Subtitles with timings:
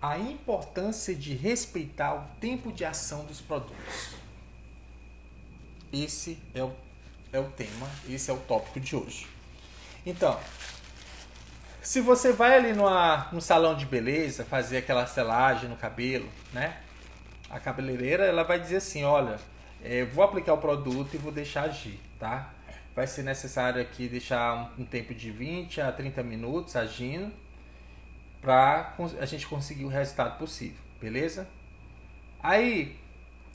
[0.00, 4.14] a importância de respeitar o tempo de ação dos produtos.
[5.92, 6.72] Esse é o,
[7.32, 9.26] é o tema, esse é o tópico de hoje.
[10.06, 10.38] Então,
[11.82, 16.78] se você vai ali numa, num salão de beleza fazer aquela selagem no cabelo, né?
[17.50, 19.38] A cabeleireira ela vai dizer assim, olha,
[19.82, 22.52] é, vou aplicar o produto e vou deixar agir, tá?
[22.94, 27.32] Vai ser necessário aqui deixar um, um tempo de 20 a 30 minutos agindo
[28.40, 31.48] para a gente conseguir o resultado possível, beleza?
[32.40, 32.96] Aí,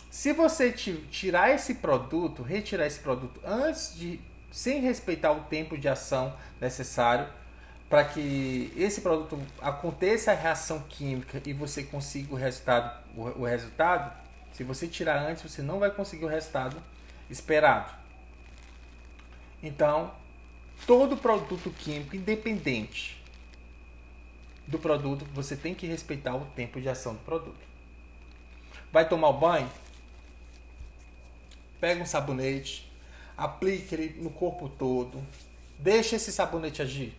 [0.09, 4.19] se você tirar esse produto, retirar esse produto antes de,
[4.51, 7.27] sem respeitar o tempo de ação necessário
[7.89, 13.45] para que esse produto aconteça a reação química e você consiga o resultado, o, o
[13.45, 14.11] resultado,
[14.51, 16.77] se você tirar antes, você não vai conseguir o resultado
[17.29, 17.91] esperado.
[19.61, 20.11] Então,
[20.85, 23.22] todo produto químico, independente
[24.67, 27.65] do produto, você tem que respeitar o tempo de ação do produto.
[28.91, 29.69] Vai tomar o banho?
[31.79, 32.91] Pega um sabonete,
[33.37, 35.21] aplique ele no corpo todo,
[35.77, 37.13] deixa esse sabonete agir.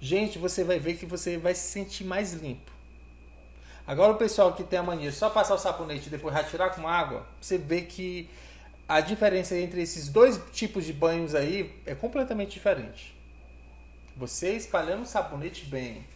[0.00, 2.70] Gente, você vai ver que você vai se sentir mais limpo.
[3.86, 6.70] Agora o pessoal que tem a mania de só passar o sabonete e depois retirar
[6.70, 8.28] com água, você vê que
[8.88, 13.14] a diferença entre esses dois tipos de banhos aí é completamente diferente.
[14.16, 16.06] Você espalhando o sabonete bem,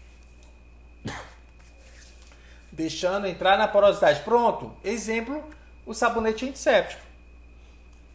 [2.70, 4.22] deixando entrar na porosidade.
[4.22, 4.76] Pronto.
[4.84, 5.42] Exemplo,
[5.84, 7.02] o sabonete antisséptico.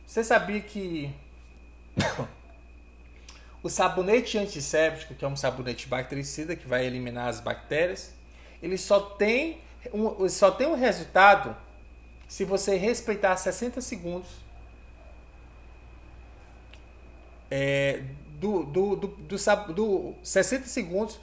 [0.06, 1.14] Você sabia que
[3.64, 8.14] o sabonete antisséptico, que é um sabonete bactericida que vai eliminar as bactérias,
[8.62, 11.56] ele só tem um, só tem um resultado
[12.28, 14.30] se você respeitar 60 segundos
[17.50, 18.04] é,
[18.42, 21.20] do, do, do, do, do 60 segundos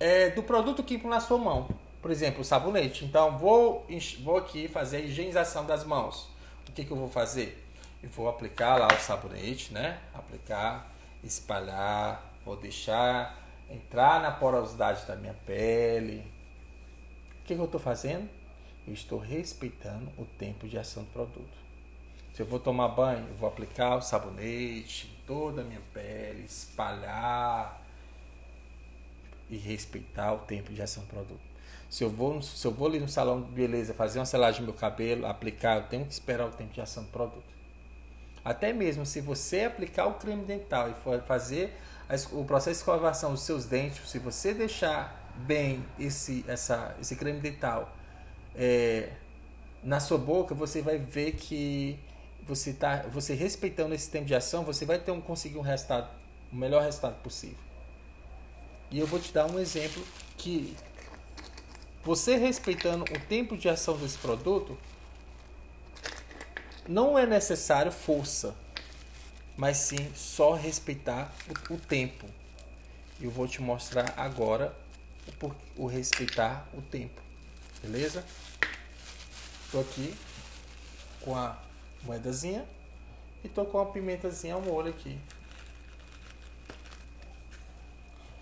[0.00, 1.68] é, do produto químico na sua mão.
[2.00, 3.04] Por exemplo, o sabonete.
[3.04, 3.86] Então, vou,
[4.22, 6.30] vou aqui fazer a higienização das mãos.
[6.66, 7.62] O que, que eu vou fazer?
[8.02, 9.98] Eu vou aplicar lá o sabonete, né?
[10.14, 10.90] Aplicar,
[11.22, 13.38] espalhar, vou deixar
[13.68, 16.24] entrar na porosidade da minha pele,
[17.40, 18.28] o que, que eu estou fazendo?
[18.86, 21.66] Eu estou respeitando o tempo de ação do produto.
[22.32, 27.82] Se eu vou tomar banho, eu vou aplicar o sabonete toda a minha pele, espalhar
[29.48, 31.40] e respeitar o tempo de ação do produto.
[31.88, 34.68] Se eu vou, se eu vou ali no salão de beleza fazer uma selagem no
[34.68, 37.56] meu cabelo, aplicar, eu tenho que esperar o tempo de ação do produto.
[38.44, 41.72] Até mesmo se você aplicar o creme dental e for fazer
[42.32, 47.40] o processo de escovação dos seus dentes, se você deixar bem esse, essa, esse creme
[47.40, 47.94] dental
[48.54, 49.10] é,
[49.82, 51.98] na sua boca, você vai ver que
[52.46, 56.08] você tá, você respeitando esse tempo de ação, você vai ter um, conseguir um resultado,
[56.52, 57.58] o melhor resultado possível.
[58.90, 60.04] E eu vou te dar um exemplo
[60.38, 60.76] que
[62.04, 64.78] você respeitando o tempo de ação desse produto,
[66.86, 68.54] não é necessário força,
[69.56, 72.28] mas sim só respeitar o, o tempo.
[73.20, 74.72] Eu vou te mostrar agora
[75.40, 77.20] por o respeitar o tempo.
[77.82, 78.24] Beleza?
[79.64, 80.14] Estou aqui
[81.20, 81.65] com a
[82.06, 82.66] moedazinha
[83.42, 85.18] e estou com a pimentazinha ao molho aqui.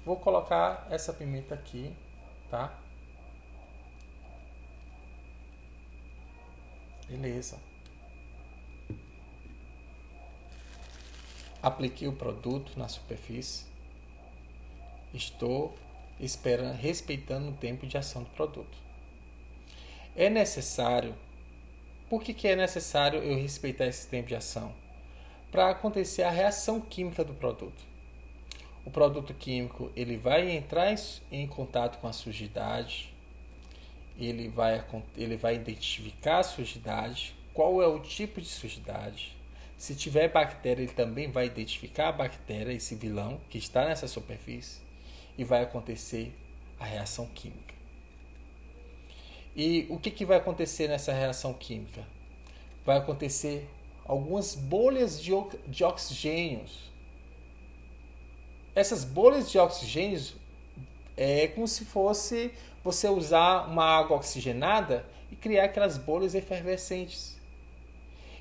[0.04, 1.92] Vou colocar essa pimenta aqui,
[2.50, 2.78] tá?
[7.08, 7.58] Beleza.
[11.62, 13.64] Apliquei o produto na superfície.
[15.14, 15.74] Estou
[16.20, 18.76] esperando, respeitando o tempo de ação do produto.
[20.14, 21.14] É necessário.
[22.08, 24.74] Por que, que é necessário eu respeitar esse tempo de ação?
[25.50, 27.82] Para acontecer a reação química do produto.
[28.84, 30.94] O produto químico ele vai entrar
[31.32, 33.14] em contato com a sujidade,
[34.18, 34.84] ele vai,
[35.16, 39.34] ele vai identificar a sujidade, qual é o tipo de sujidade.
[39.78, 44.82] Se tiver bactéria, ele também vai identificar a bactéria, esse vilão que está nessa superfície
[45.36, 46.32] e vai acontecer
[46.78, 47.73] a reação química.
[49.54, 52.06] E o que, que vai acontecer nessa reação química?
[52.84, 53.68] Vai acontecer
[54.04, 55.32] algumas bolhas de,
[55.66, 56.92] de oxigênios.
[58.74, 60.34] Essas bolhas de oxigênios
[61.16, 62.52] é como se fosse
[62.82, 67.38] você usar uma água oxigenada e criar aquelas bolhas efervescentes.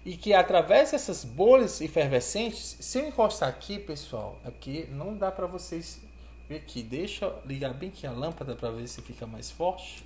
[0.04, 5.48] E que através dessas bolhas efervescentes, se eu encostar aqui, pessoal, aqui não dá para
[5.48, 6.02] vocês
[6.48, 10.04] Vem aqui, deixa eu ligar bem aqui a lâmpada para ver se fica mais forte.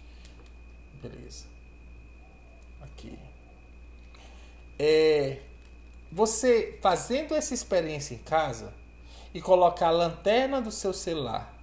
[1.01, 1.45] Beleza.
[2.81, 3.17] Aqui.
[4.79, 5.39] É,
[6.11, 8.73] você fazendo essa experiência em casa
[9.33, 11.53] e colocar a lanterna do seu celular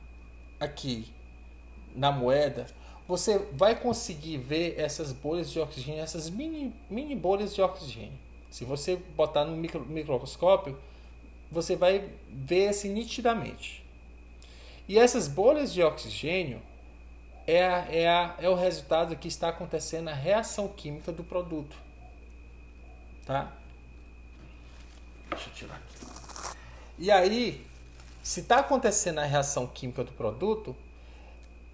[0.61, 1.13] aqui
[1.95, 2.67] na moeda,
[3.07, 8.19] você vai conseguir ver essas bolhas de oxigênio, essas mini, mini bolhas de oxigênio.
[8.51, 10.79] Se você botar no micro, microscópio,
[11.51, 13.85] você vai ver assim nitidamente.
[14.89, 16.61] E essas bolhas de oxigênio
[17.47, 21.77] é, a, é, a, é o resultado que está acontecendo na reação química do produto.
[23.27, 23.53] Tá?
[25.31, 26.57] Deixa eu tirar aqui.
[26.99, 27.67] E aí,
[28.23, 30.77] se está acontecendo a reação química do produto,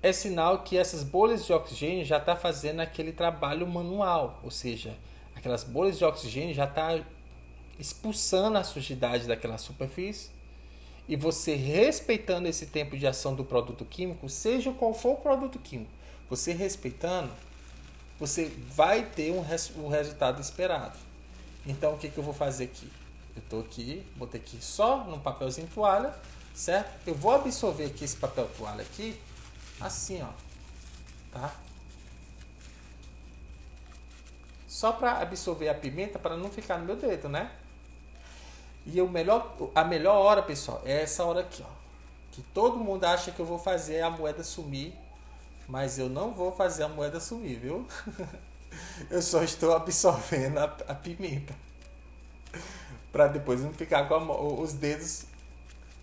[0.02, 4.96] é sinal que essas bolhas de oxigênio já está fazendo aquele trabalho manual, ou seja,
[5.36, 7.00] aquelas bolhas de oxigênio já está
[7.78, 10.30] expulsando a sujidade daquela superfície
[11.08, 15.58] e você respeitando esse tempo de ação do produto químico, seja qual for o produto
[15.58, 15.90] químico,
[16.28, 17.32] você respeitando,
[18.18, 20.98] você vai ter um, res, um resultado esperado.
[21.66, 22.90] Então o que, que eu vou fazer aqui?
[23.34, 26.14] Eu estou aqui, botei aqui só no papelzinho toalha,
[26.54, 26.90] certo?
[27.06, 29.18] Eu vou absorver aqui esse papel toalha aqui,
[29.80, 30.28] assim, ó,
[31.32, 31.54] tá?
[34.66, 37.50] Só para absorver a pimenta para não ficar no meu dedo, né?
[38.86, 41.80] E o melhor, a melhor hora, pessoal, é essa hora aqui, ó.
[42.32, 44.94] Que todo mundo acha que eu vou fazer a moeda sumir,
[45.68, 47.86] mas eu não vou fazer a moeda sumir, viu?
[49.10, 51.54] eu só estou absorvendo a, a pimenta.
[53.12, 55.24] para depois não ficar com a, os dedos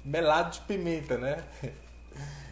[0.03, 1.43] melados de pimenta, né?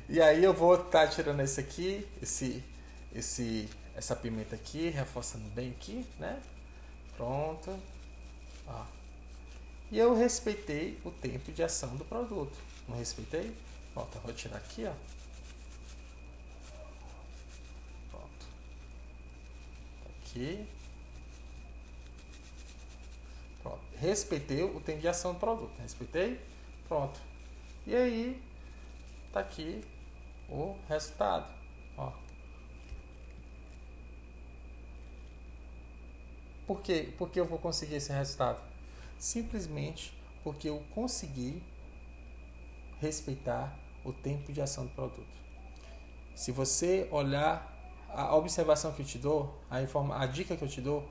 [0.07, 2.63] E aí eu vou estar tá tirando esse aqui, esse,
[3.12, 6.39] esse, essa pimenta aqui, reforçando bem aqui, né?
[7.18, 7.75] Pronto.
[8.68, 8.83] Ó.
[9.95, 12.57] E eu respeitei o tempo de ação do produto.
[12.86, 13.56] Não respeitei?
[13.94, 14.92] Pronto, vou tirar aqui, ó.
[18.12, 18.45] Pronto.
[20.19, 20.68] Aqui.
[23.63, 23.80] Pronto.
[23.95, 25.71] Respeitei o tempo de ação do produto.
[25.80, 26.41] Respeitei?
[26.89, 27.18] Pronto.
[27.88, 28.44] E aí,
[29.31, 29.81] tá aqui
[30.50, 31.50] o resultado.
[31.98, 32.12] Ó.
[36.68, 37.13] Por quê?
[37.18, 38.75] Por que eu vou conseguir esse resultado?
[39.17, 41.63] Simplesmente porque eu consegui
[43.00, 45.35] respeitar o tempo de ação do produto.
[46.35, 47.73] Se você olhar
[48.09, 51.07] a observação que eu te dou, a, informa, a dica que eu te dou,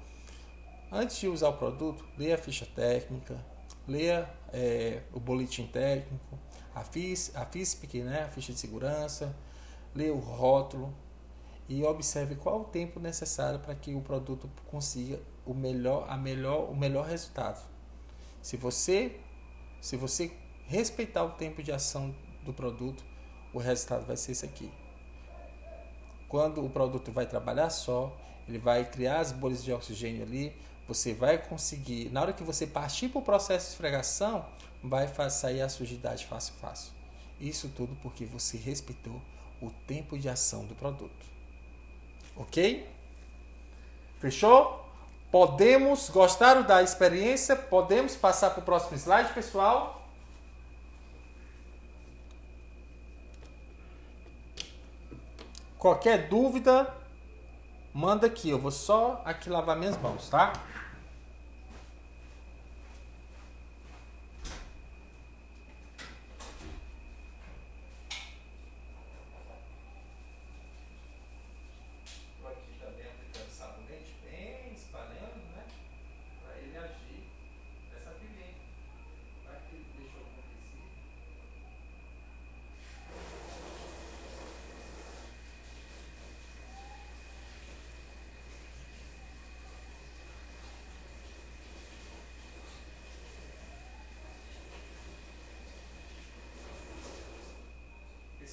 [0.91, 3.37] antes de usar o produto, leia a ficha técnica,
[3.87, 6.39] leia é, o boletim técnico,
[6.75, 9.35] a, FIS, a FISP, né, a ficha de segurança,
[9.95, 10.95] leia o rótulo
[11.69, 16.71] e observe qual o tempo necessário para que o produto consiga o melhor, a melhor,
[16.71, 17.74] o melhor resultado.
[18.45, 19.17] Se você,
[19.81, 20.31] se você
[20.67, 23.03] respeitar o tempo de ação do produto,
[23.55, 24.71] o resultado vai ser esse aqui.
[26.29, 28.15] Quando o produto vai trabalhar só,
[28.47, 30.55] ele vai criar as bolhas de oxigênio ali,
[30.87, 34.45] você vai conseguir, na hora que você partir para o processo de esfregação,
[34.83, 36.93] vai sair a sujidade fácil, fácil.
[37.41, 39.23] Isso tudo porque você respeitou
[39.59, 41.25] o tempo de ação do produto.
[42.37, 42.87] Ok?
[44.21, 44.84] Fechou?
[45.35, 47.57] Podemos, gostaram da experiência?
[47.57, 50.01] Podemos passar para o próximo slide, pessoal?
[55.77, 56.87] Qualquer dúvida,
[57.93, 58.49] manda aqui.
[58.49, 60.53] Eu vou só aqui lavar minhas mãos, tá?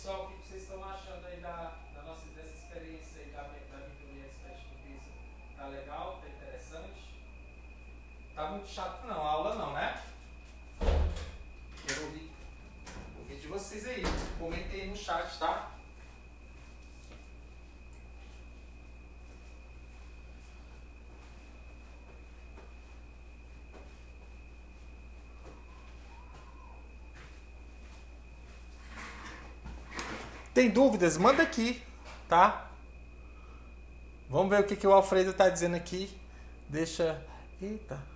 [0.01, 3.87] Pessoal, o que vocês estão achando aí da, da nossa, dessa experiência aí da, da
[3.87, 5.11] mentoria Expert Visa?
[5.55, 6.19] Tá legal?
[6.19, 7.13] Tá interessante?
[8.33, 9.99] Tá muito chato não, aula não, né?
[11.87, 12.31] Quero ouvir,
[13.17, 14.03] ouvir de vocês aí.
[14.37, 15.71] Comentem aí no chat, tá?
[30.53, 31.17] Tem dúvidas?
[31.17, 31.81] Manda aqui,
[32.27, 32.69] tá?
[34.29, 36.15] Vamos ver o que, que o Alfredo está dizendo aqui.
[36.69, 37.25] Deixa.
[37.61, 38.10] Eita.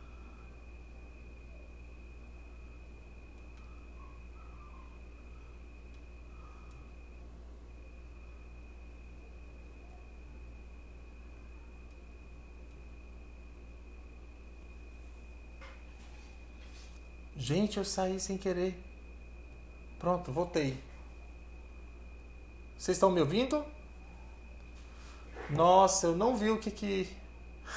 [17.46, 18.75] Gente, eu saí sem querer.
[20.00, 20.80] Pronto, voltei.
[22.75, 23.64] Vocês estão me ouvindo?
[25.52, 27.08] Nossa, eu não vi o que que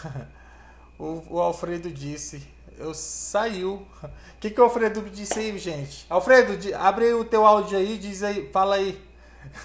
[0.98, 2.48] o, o Alfredo disse.
[2.78, 3.86] Eu saiu.
[4.02, 6.06] O que que o Alfredo disse aí, gente?
[6.08, 8.98] Alfredo, abre o teu áudio aí, diz aí, fala aí.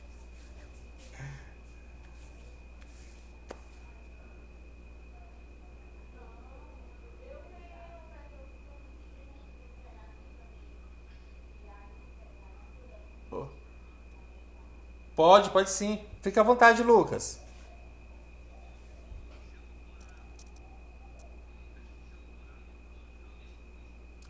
[15.20, 16.00] Pode, pode sim.
[16.22, 17.42] Fica à vontade, Lucas.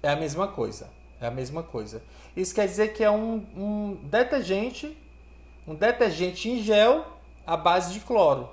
[0.01, 0.89] É a mesma coisa.
[1.21, 2.01] É a mesma coisa.
[2.35, 4.97] Isso quer dizer que é um, um detergente,
[5.67, 7.05] um detergente em gel
[7.45, 8.49] à base de cloro.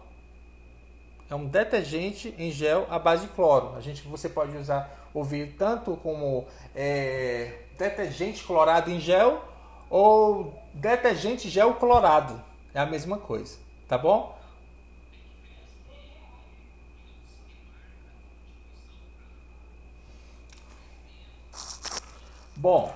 [1.30, 3.74] É um detergente em gel à base de cloro.
[3.76, 9.42] A gente, você pode usar, ouvir tanto como é, detergente clorado em gel
[9.88, 12.40] ou detergente gel clorado.
[12.74, 14.36] É a mesma coisa, tá bom?
[22.54, 22.94] Bom,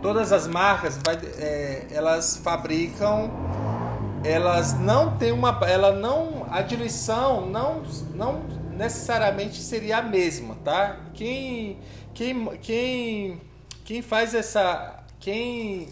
[0.00, 0.98] todas as marcas,
[1.38, 3.30] é, elas fabricam,
[4.24, 7.82] elas não têm uma, ela não, a diluição não,
[8.14, 10.98] não necessariamente seria a mesma, tá?
[11.14, 11.78] Quem,
[12.14, 13.40] quem, quem,
[13.84, 15.88] quem faz essa quem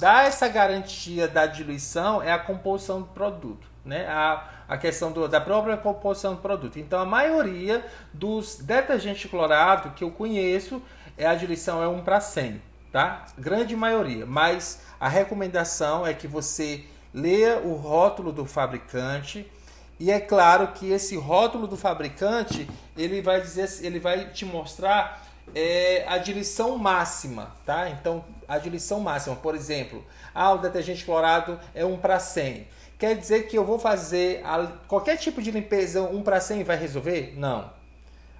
[0.00, 4.06] dá essa garantia da diluição é a composição do produto, né?
[4.08, 6.78] A, a questão do, da própria composição do produto.
[6.78, 10.82] Então, a maioria dos detergentes clorados que eu conheço,
[11.16, 13.24] é a diluição é 1 para 100, tá?
[13.36, 19.50] Grande maioria, mas a recomendação é que você leia o rótulo do fabricante
[19.98, 25.26] e é claro que esse rótulo do fabricante, ele vai dizer, ele vai te mostrar
[25.54, 27.88] é a diluição máxima, tá?
[27.88, 32.66] Então, a diluição máxima, por exemplo, ah, o detergente clorado é 1 para 100.
[32.98, 36.76] Quer dizer que eu vou fazer a, qualquer tipo de limpeza 1 para 100 vai
[36.76, 37.34] resolver?
[37.36, 37.70] Não.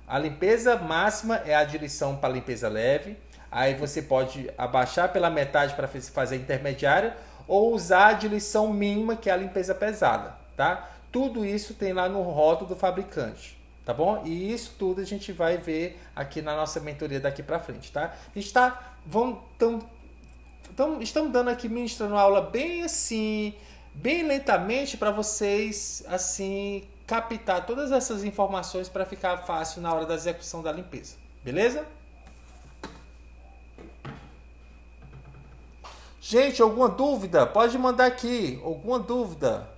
[0.07, 3.17] A limpeza máxima é a diluição para limpeza leve.
[3.51, 9.31] Aí você pode abaixar pela metade para fazer intermediária ou usar a diluição mínima, que
[9.31, 10.91] é a limpeza pesada, tá?
[11.11, 13.58] Tudo isso tem lá no rótulo do fabricante
[13.89, 14.23] tá bom?
[14.27, 18.15] E isso tudo a gente vai ver aqui na nossa mentoria daqui para frente, tá?
[18.37, 19.81] A gente tá, vamos, tão,
[20.77, 23.55] tão, estamos dando aqui ministrando aula bem assim,
[23.95, 30.17] bem lentamente para vocês assim captar todas essas informações para ficar fácil na hora da
[30.17, 31.87] execução da limpeza, beleza?
[36.21, 37.47] Gente, alguma dúvida?
[37.47, 38.61] Pode mandar aqui.
[38.63, 39.78] Alguma dúvida?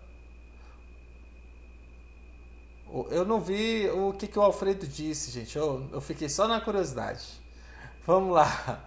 [3.11, 5.56] Eu não vi o que, que o Alfredo disse, gente.
[5.56, 7.25] Eu, eu fiquei só na curiosidade.
[8.06, 8.80] Vamos lá.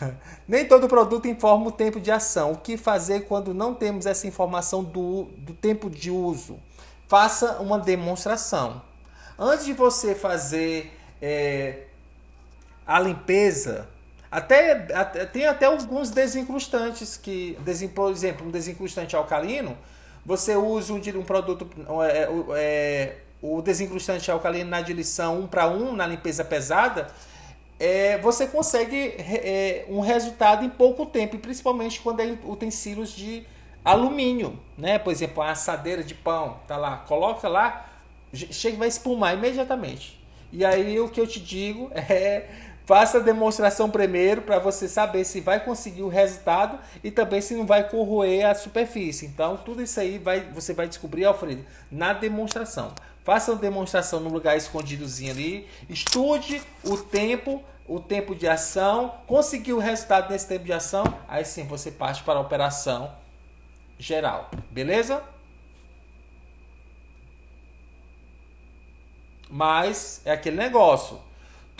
[0.46, 2.52] Nem todo produto informa o tempo de ação.
[2.52, 6.58] O que fazer quando não temos essa informação do, do tempo de uso?
[7.08, 8.80] Faça uma demonstração.
[9.38, 11.86] Antes de você fazer é,
[12.86, 13.88] a limpeza,
[14.30, 17.58] até, até, tem até alguns desincrustantes que,
[17.92, 19.76] por exemplo, um desincrustante alcalino
[20.24, 21.68] você usa um, um produto,
[22.04, 27.08] é, é, o desincrustante alcalino na diluição 1 para 1, na limpeza pesada,
[27.78, 33.44] é, você consegue é, um resultado em pouco tempo, principalmente quando é utensílios de
[33.82, 34.98] alumínio, né?
[34.98, 37.88] Por exemplo, a assadeira de pão, tá lá, coloca lá,
[38.32, 40.20] chega vai espumar imediatamente.
[40.52, 42.48] E aí o que eu te digo é
[42.90, 47.54] Faça a demonstração primeiro para você saber se vai conseguir o resultado e também se
[47.54, 49.26] não vai corroer a superfície.
[49.26, 52.92] Então, tudo isso aí vai, você vai descobrir, Alfredo, na demonstração.
[53.22, 59.76] Faça a demonstração no lugar escondidozinho ali, estude o tempo, o tempo de ação, conseguiu
[59.76, 63.14] o resultado nesse tempo de ação, aí sim você parte para a operação
[64.00, 64.50] geral.
[64.68, 65.22] Beleza?
[69.48, 71.29] Mas é aquele negócio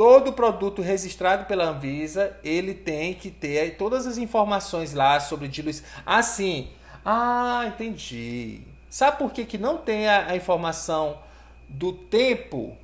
[0.01, 5.85] todo produto registrado pela Anvisa, ele tem que ter todas as informações lá sobre diluição.
[6.07, 6.71] Assim,
[7.05, 8.63] ah, entendi.
[8.89, 11.19] Sabe por que, que não tem a, a informação
[11.69, 12.79] do tempo?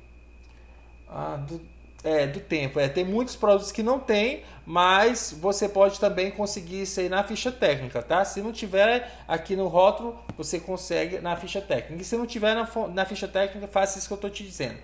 [1.09, 1.59] Ah, do,
[2.03, 2.79] é, do tempo.
[2.79, 7.23] É, tem muitos produtos que não tem, mas você pode também conseguir isso aí na
[7.23, 8.23] ficha técnica, tá?
[8.25, 11.99] Se não tiver aqui no rótulo, você consegue na ficha técnica.
[11.99, 14.77] E se não tiver na, na ficha técnica, faça isso que eu estou te dizendo.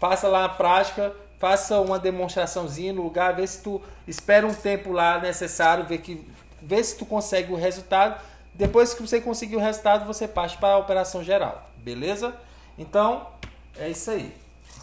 [0.00, 4.92] Faça lá na prática, faça uma demonstraçãozinha no lugar, vê se tu espera um tempo
[4.92, 6.26] lá necessário, vê, que,
[6.60, 8.20] vê se tu consegue o resultado.
[8.54, 12.34] Depois que você conseguir o resultado, você parte para a operação geral, beleza?
[12.76, 13.26] Então,
[13.78, 14.34] é isso aí.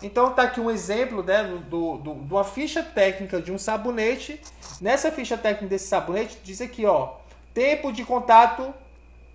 [0.02, 4.40] Então tá aqui um exemplo né, do, do, de uma ficha técnica de um sabonete.
[4.82, 7.16] Nessa ficha técnica desse sabonete diz aqui, ó,
[7.54, 8.74] tempo de contato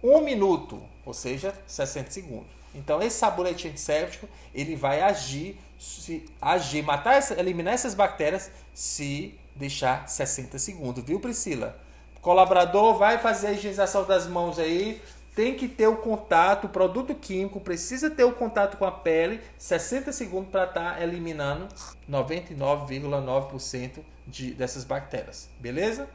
[0.03, 0.83] um minuto.
[1.05, 2.47] ou seja, 60 segundos.
[2.75, 10.07] Então esse sabonete antisséptico ele vai agir, se agir, matar, eliminar essas bactérias se deixar
[10.07, 11.81] 60 segundos, viu Priscila?
[12.21, 15.01] Colaborador vai fazer a higienização das mãos aí,
[15.35, 19.41] tem que ter o contato, o produto químico precisa ter o contato com a pele
[19.57, 21.67] 60 segundos para estar tá eliminando
[22.11, 26.11] 99,9% de, dessas bactérias, beleza?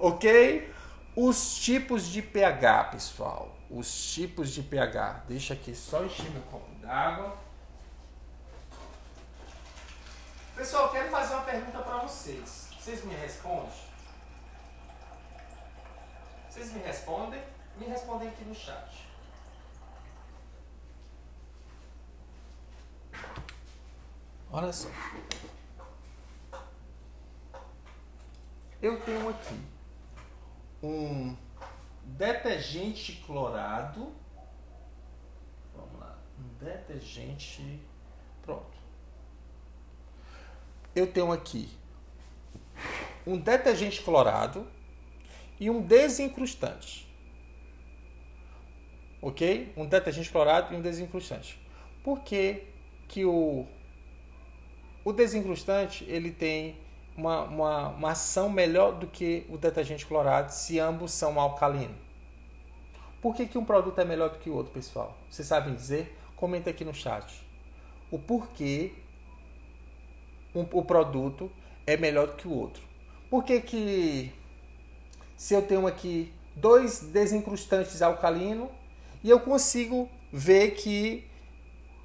[0.00, 0.66] Ok?
[1.14, 3.54] Os tipos de pH, pessoal.
[3.70, 5.24] Os tipos de pH.
[5.28, 7.36] Deixa aqui só encher meu copo d'água.
[10.56, 12.70] Pessoal, quero fazer uma pergunta para vocês.
[12.80, 13.70] Vocês me respondem?
[16.48, 17.42] Vocês me respondem?
[17.76, 19.06] Me respondem aqui no chat.
[24.50, 24.88] Olha só.
[28.80, 29.66] Eu tenho aqui
[30.82, 31.36] um
[32.02, 34.17] detergente clorado.
[36.68, 37.80] Detergente.
[38.42, 38.76] Pronto.
[40.94, 41.70] Eu tenho aqui
[43.26, 44.66] um detergente clorado
[45.58, 47.08] e um desincrustante.
[49.22, 49.72] Ok?
[49.76, 51.58] Um detergente clorado e um desincrustante.
[52.04, 52.64] Por que,
[53.08, 53.66] que o,
[55.04, 56.76] o desincrustante ele tem
[57.16, 61.96] uma, uma, uma ação melhor do que o detergente clorado se ambos são alcalinos?
[63.22, 65.16] Por que, que um produto é melhor do que o outro, pessoal?
[65.28, 66.17] Vocês sabem dizer?
[66.38, 67.44] Comenta aqui no chat.
[68.12, 68.92] O porquê
[70.54, 71.50] um, o produto
[71.84, 72.82] é melhor do que o outro.
[73.28, 74.32] Por que, que
[75.36, 78.68] se eu tenho aqui dois desincrustantes alcalinos
[79.22, 81.26] e eu consigo ver que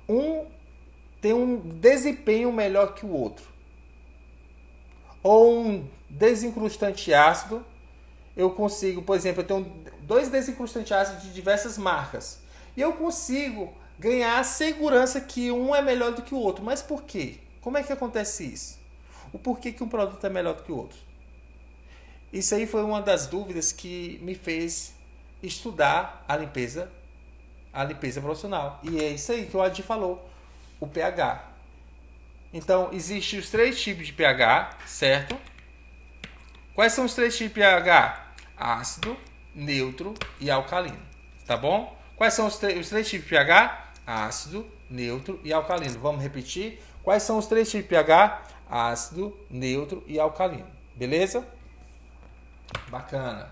[0.10, 0.46] um
[1.22, 3.46] tem um desempenho melhor que o outro.
[5.22, 7.66] Ou um desincrustante ácido,
[8.36, 9.63] eu consigo, por exemplo, eu tenho
[10.02, 12.42] dois desincrustantes ácidos de diversas marcas.
[12.75, 16.63] E eu consigo ganhar a segurança que um é melhor do que o outro.
[16.63, 17.39] Mas por quê?
[17.62, 18.79] Como é que acontece isso?
[19.32, 20.99] O porquê que um produto é melhor do que o outro?
[22.32, 24.93] Isso aí foi uma das dúvidas que me fez
[25.41, 26.91] estudar a limpeza,
[27.71, 28.79] a limpeza profissional.
[28.84, 30.27] E é isso aí que o Adi falou,
[30.79, 31.51] o pH.
[32.53, 35.39] Então, existem os três tipos de pH, certo?
[36.75, 38.34] Quais são os três tipos de pH?
[38.56, 39.17] Ácido,
[39.53, 41.01] neutro e alcalino,
[41.45, 41.97] tá bom?
[42.23, 43.91] Quais são os, os três tipos de pH?
[44.07, 45.99] Ácido, neutro e alcalino.
[45.99, 46.81] Vamos repetir?
[47.03, 48.43] Quais são os três tipos de pH?
[48.69, 50.65] Ácido, neutro e alcalino.
[50.95, 51.45] Beleza?
[52.88, 53.51] Bacana.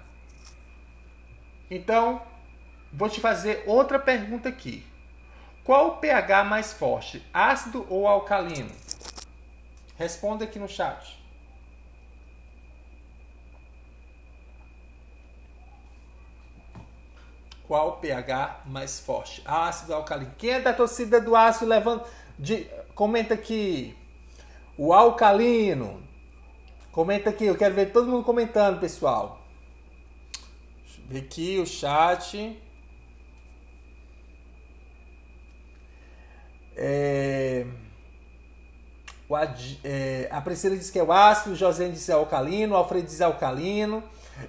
[1.69, 2.21] Então,
[2.93, 4.87] vou te fazer outra pergunta aqui.
[5.65, 8.71] Qual o pH mais forte, ácido ou alcalino?
[9.97, 11.20] Responda aqui no chat.
[17.71, 20.33] Qual pH mais forte, ácido ou alcalino?
[20.37, 22.05] Quem é da torcida do ácido, levanta,
[22.37, 23.95] de, comenta aqui.
[24.77, 26.03] O alcalino.
[26.91, 29.39] Comenta aqui, eu quero ver todo mundo comentando, pessoal.
[31.07, 32.61] Ver aqui o chat.
[36.75, 37.65] É...
[39.29, 40.27] O é...
[40.29, 43.21] a Priscila disse que é o ácido, o José disse é alcalino, o Alfredo diz
[43.21, 44.03] é alcalino.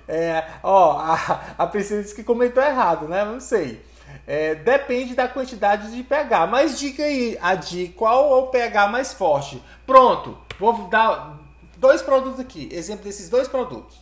[0.09, 0.45] É...
[0.63, 1.55] Ó, a...
[1.59, 3.25] a Priscila disse que comentou errado, né?
[3.25, 3.85] Não sei.
[4.27, 6.47] É, depende da quantidade de pH.
[6.47, 9.63] Mas diga aí, Adi, qual é o pH mais forte?
[9.87, 11.39] Pronto, vou dar
[11.77, 14.01] dois produtos aqui, exemplo desses dois produtos.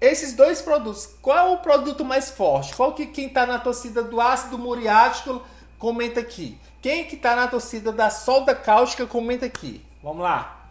[0.00, 2.74] Esses dois produtos, qual é o produto mais forte?
[2.74, 5.42] Qual que quem está na torcida do ácido muriático
[5.78, 6.58] comenta aqui.
[6.82, 9.84] Quem que está na torcida da solda cáustica comenta aqui.
[10.02, 10.70] Vamos lá.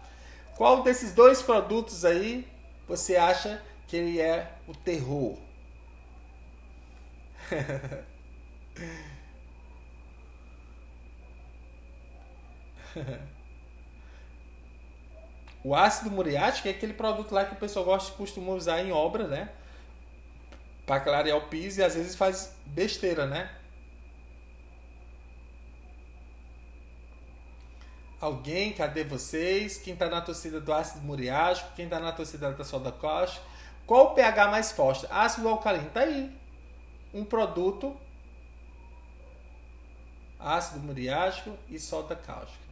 [0.55, 2.47] Qual desses dois produtos aí
[2.87, 5.37] você acha que ele é o terror?
[15.63, 19.27] O ácido muriático é aquele produto lá que o pessoal gosta costuma usar em obra,
[19.27, 19.49] né?
[20.85, 23.51] Para clarear o piso e às vezes faz besteira, né?
[28.19, 29.77] Alguém, cadê vocês?
[29.77, 31.71] Quem está na torcida do ácido muriático?
[31.75, 33.45] Quem está na torcida da soda cáustica?
[33.85, 35.05] Qual o pH mais forte?
[35.09, 35.89] Ácido alcalino?
[35.91, 36.35] Tá aí.
[37.13, 37.95] Um produto
[40.39, 42.67] ácido muriático e soda cáustica.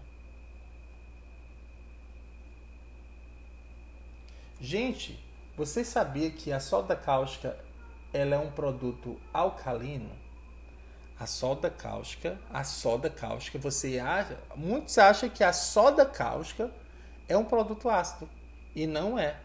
[4.60, 5.23] Gente,
[5.55, 7.58] você sabia que a soda cáustica
[8.12, 10.24] ela é um produto alcalino?
[11.17, 16.69] A soda cáustica, a soda cáustica, você acha, muitos acham que a soda cáustica
[17.28, 18.30] é um produto ácido
[18.75, 19.39] e não é.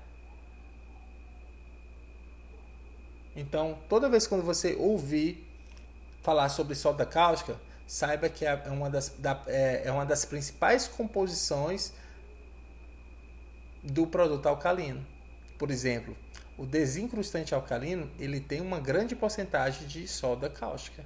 [3.36, 5.46] Então, toda vez quando você ouvir
[6.22, 7.56] falar sobre soda cáustica,
[7.86, 11.92] saiba que é uma das, da, é, é uma das principais composições
[13.82, 15.04] do produto alcalino.
[15.58, 16.16] Por exemplo,
[16.58, 21.04] o desincrustante alcalino ele tem uma grande porcentagem de soda cáustica.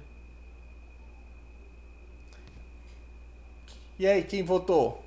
[3.97, 5.03] E aí, quem votou?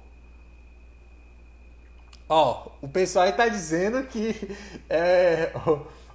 [2.29, 4.35] Ó, o pessoal aí tá dizendo que
[4.89, 5.53] é,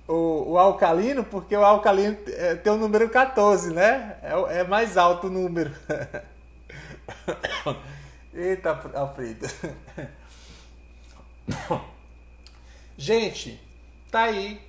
[0.08, 4.18] o, o, o alcalino, porque o alcalino é, tem o número 14, né?
[4.22, 5.72] É, é mais alto o número.
[8.34, 9.48] Eita, Alfredo.
[12.98, 13.60] Gente,
[14.10, 14.60] tá aí.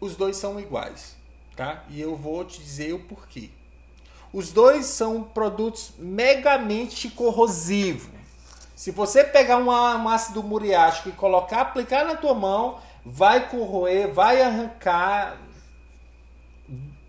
[0.00, 1.16] Os dois são iguais,
[1.56, 1.84] tá?
[1.88, 3.50] E eu vou te dizer o porquê.
[4.32, 8.08] Os dois são produtos megamente corrosivos.
[8.76, 14.12] Se você pegar um, um ácido muriático e colocar, aplicar na tua mão, vai corroer,
[14.12, 15.38] vai arrancar,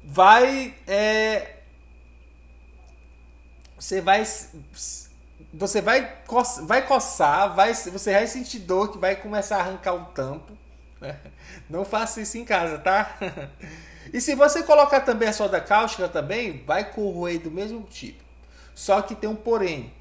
[0.03, 1.57] vai é,
[3.77, 4.23] você vai
[5.53, 9.93] você vai coçar, vai coçar, vai você vai sentir dor que vai começar a arrancar
[9.93, 10.57] o tampo.
[11.69, 13.15] Não faça isso em casa, tá?
[14.13, 18.23] E se você colocar também a soda cáustica também, vai corroer do mesmo tipo.
[18.73, 19.93] Só que tem um porém.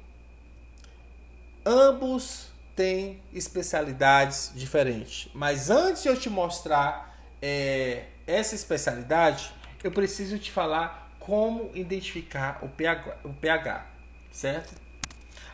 [1.65, 5.29] Ambos têm especialidades diferentes.
[5.33, 12.59] Mas antes de eu te mostrar é, essa especialidade, eu preciso te falar como identificar
[12.63, 13.85] o pH, o pH,
[14.31, 14.73] certo?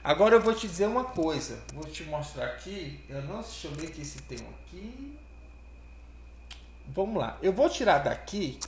[0.04, 1.60] Agora eu vou te dizer uma coisa.
[1.74, 3.04] Vou te mostrar aqui.
[3.10, 5.14] Eu não deixa eu ver aqui se tem aqui.
[6.88, 7.38] Vamos lá.
[7.41, 8.60] Eu vou tirar daqui.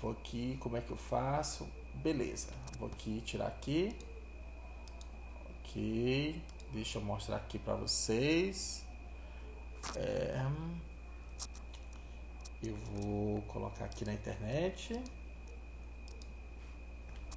[0.00, 0.56] Vou aqui.
[0.60, 1.68] Como é que eu faço?
[1.94, 2.48] Beleza.
[2.78, 3.96] Vou aqui tirar aqui.
[5.60, 6.42] Ok.
[6.72, 8.84] Deixa eu mostrar aqui para vocês.
[9.96, 10.40] É,
[12.62, 15.02] eu vou colocar aqui na internet.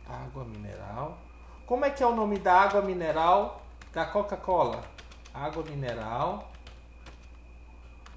[0.08, 1.18] Água mineral.
[1.66, 4.84] Como é que é o nome da água mineral da Coca-Cola?
[5.34, 6.52] Água mineral.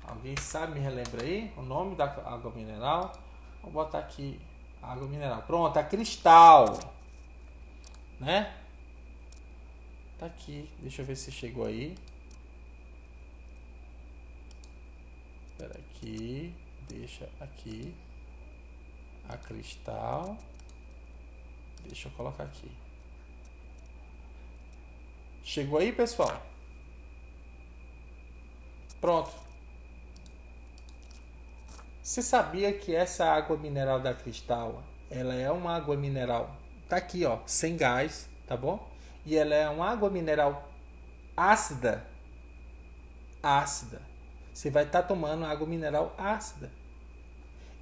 [0.09, 3.13] Alguém sabe, me relembra aí o nome da água mineral?
[3.63, 4.41] Vou botar aqui
[4.83, 5.43] água mineral.
[5.43, 6.79] Pronto, a cristal.
[8.19, 8.57] Né?
[10.19, 10.69] Tá aqui.
[10.81, 11.95] Deixa eu ver se chegou aí.
[15.51, 16.55] Espera aqui.
[16.89, 17.95] Deixa aqui.
[19.29, 20.37] A cristal.
[21.85, 22.71] Deixa eu colocar aqui.
[25.45, 26.43] Chegou aí, pessoal?
[29.01, 29.48] Pronto.
[32.09, 36.57] Você sabia que essa água mineral da Cristal, ela é uma água mineral,
[36.89, 38.89] tá aqui, ó, sem gás, tá bom?
[39.27, 40.71] e ela é uma água mineral
[41.37, 42.03] ácida,
[43.43, 44.01] ácida.
[44.55, 46.73] Você vai estar tá tomando água mineral ácida.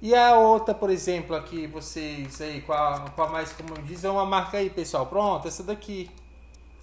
[0.01, 4.25] E a outra, por exemplo, aqui vocês aí, com a mais como diz, é uma
[4.25, 5.05] marca aí, pessoal.
[5.05, 6.11] Pronto, essa daqui.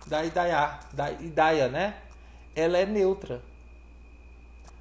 [0.06, 1.98] Da Idaya, da Idaya, né?
[2.56, 3.42] Ela é neutra.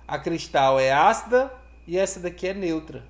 [0.08, 3.04] A cristal é ácida e essa daqui é neutra.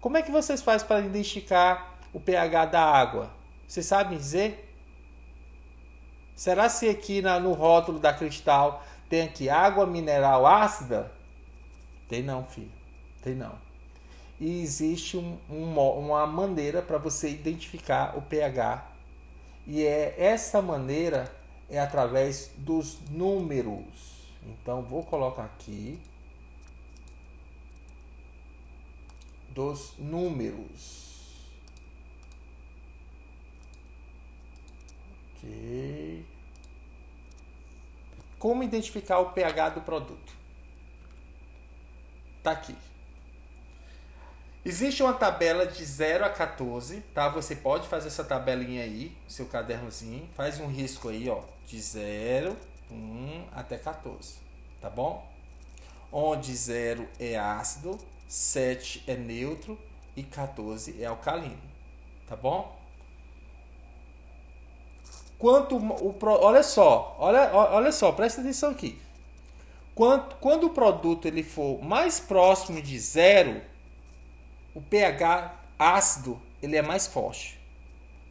[0.00, 3.30] Como é que vocês fazem para identificar o pH da água?
[3.66, 4.68] Vocês sabem dizer?
[6.34, 11.12] Será se aqui na, no rótulo da Cristal tem aqui água mineral ácida?
[12.08, 12.72] Tem não, filho.
[13.22, 13.56] Tem não.
[14.40, 18.86] E existe um, um, uma maneira para você identificar o pH.
[19.66, 21.32] E é essa maneira
[21.70, 24.34] é através dos números.
[24.44, 26.00] Então vou colocar aqui
[29.52, 31.02] dos números.
[35.36, 36.24] Ok.
[38.38, 40.32] Como identificar o pH do produto?
[42.42, 42.76] Tá aqui.
[44.64, 47.28] Existe uma tabela de 0 a 14, tá?
[47.28, 52.56] Você pode fazer essa tabelinha aí, seu cadernozinho, faz um risco aí, ó, de 0,
[52.88, 54.36] 1 até 14,
[54.80, 55.28] tá bom?
[56.12, 57.98] Onde 0 é ácido,
[58.32, 59.78] 7 é neutro
[60.16, 61.60] e 14 é alcalino,
[62.26, 62.82] tá bom?
[65.42, 68.96] quanto o olha só, olha, olha só, presta atenção aqui.
[69.92, 73.60] Quanto, quando o produto ele for mais próximo de zero,
[74.72, 77.60] o pH ácido ele é mais forte.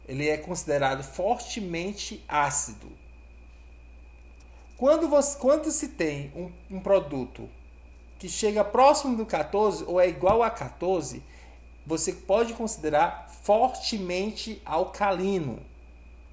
[0.08, 2.90] Ele é considerado fortemente ácido.
[4.78, 7.46] Quando, você, quando se tem um, um produto
[8.22, 11.24] que chega próximo do 14 ou é igual a 14,
[11.84, 15.60] você pode considerar fortemente alcalino.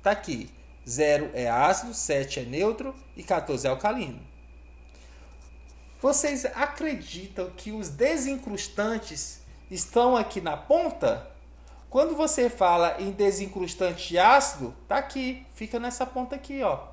[0.04, 0.52] Tá aqui.
[0.88, 4.22] 0 é ácido, 7 é neutro e 14 é alcalino.
[6.00, 11.28] Vocês acreditam que os desincrustantes estão aqui na ponta?
[11.90, 16.90] Quando você fala em desincrustante ácido, tá aqui, fica nessa ponta aqui, ó.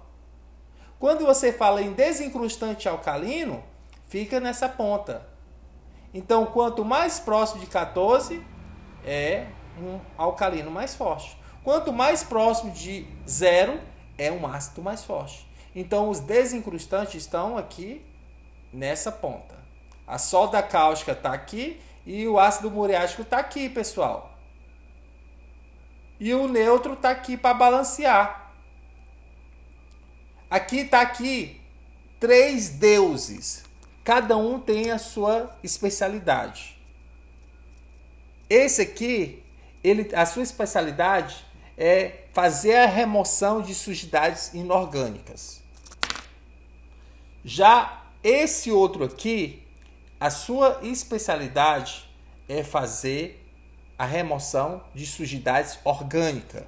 [0.98, 3.62] Quando você fala em desincrustante alcalino,
[4.06, 5.26] fica nessa ponta.
[6.12, 8.42] Então, quanto mais próximo de 14,
[9.04, 9.46] é
[9.78, 11.36] um alcalino mais forte.
[11.62, 13.80] Quanto mais próximo de zero,
[14.16, 15.46] é um ácido mais forte.
[15.74, 18.04] Então, os desincrustantes estão aqui
[18.72, 19.54] nessa ponta.
[20.06, 24.38] A solda cáustica está aqui e o ácido muriático está aqui, pessoal.
[26.18, 28.54] E o neutro está aqui para balancear.
[30.48, 31.60] Aqui está aqui
[32.18, 33.65] três deuses.
[34.06, 36.78] Cada um tem a sua especialidade.
[38.48, 39.42] Esse aqui,
[39.82, 41.44] ele, a sua especialidade
[41.76, 45.60] é fazer a remoção de sujidades inorgânicas.
[47.44, 49.66] Já esse outro aqui,
[50.20, 52.08] a sua especialidade
[52.48, 53.44] é fazer
[53.98, 56.62] a remoção de sujidades orgânicas.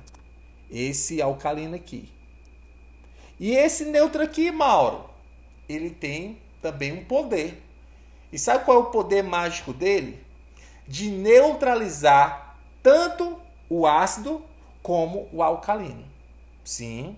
[0.69, 2.13] Esse alcalino aqui.
[3.39, 5.09] E esse neutro aqui, Mauro,
[5.69, 7.63] ele tem também um poder.
[8.33, 10.23] E sabe qual é o poder mágico dele?
[10.87, 14.43] De neutralizar tanto o ácido
[14.83, 16.05] como o alcalino.
[16.65, 17.17] Sim.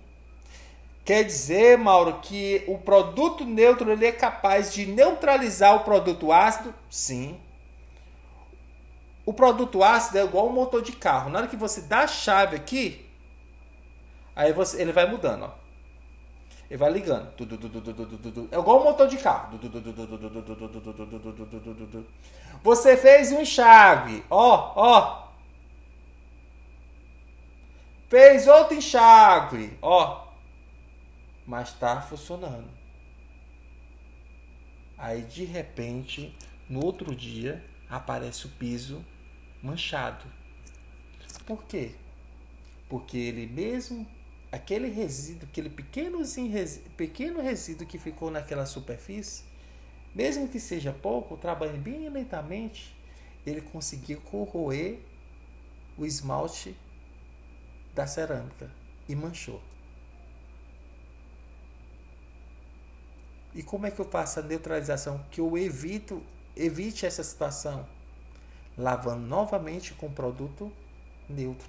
[1.04, 6.74] Quer dizer, Mauro, que o produto neutro ele é capaz de neutralizar o produto ácido?
[6.88, 7.40] Sim.
[9.26, 11.30] O produto ácido é igual um motor de carro.
[11.30, 13.06] Na hora que você dá a chave aqui,
[14.34, 15.59] aí você, ele vai mudando, ó.
[16.70, 17.34] Ele vai ligando.
[18.52, 19.58] É igual um motor de carro.
[22.62, 25.30] Você fez um enxágue, ó, ó.
[28.08, 30.28] Fez outro enxágue, ó.
[31.44, 32.70] Mas está funcionando.
[34.96, 36.36] Aí de repente,
[36.68, 39.04] no outro dia, aparece o piso
[39.60, 40.24] manchado.
[41.44, 41.96] Por quê?
[42.88, 44.06] Porque ele mesmo,
[44.50, 46.20] aquele resíduo, aquele pequeno
[47.40, 49.44] resíduo que ficou naquela superfície,
[50.14, 52.96] mesmo que seja pouco, trabalhando bem lentamente,
[53.46, 54.98] ele conseguiu corroer
[55.96, 56.76] o esmalte
[57.94, 58.70] da cerâmica
[59.08, 59.62] e manchou.
[63.54, 65.24] E como é que eu faço a neutralização?
[65.30, 66.22] Que eu evito,
[66.56, 67.86] evite essa situação
[68.78, 70.72] lavando novamente com produto
[71.28, 71.68] neutro.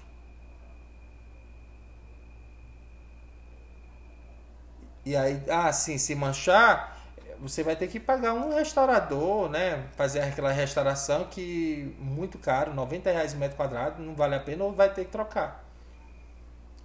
[5.05, 6.99] E aí, ah, sim, se manchar,
[7.39, 9.87] você vai ter que pagar um restaurador, né?
[9.95, 14.63] Fazer aquela restauração que muito caro, 90 reais o metro quadrado, não vale a pena
[14.63, 15.65] ou vai ter que trocar.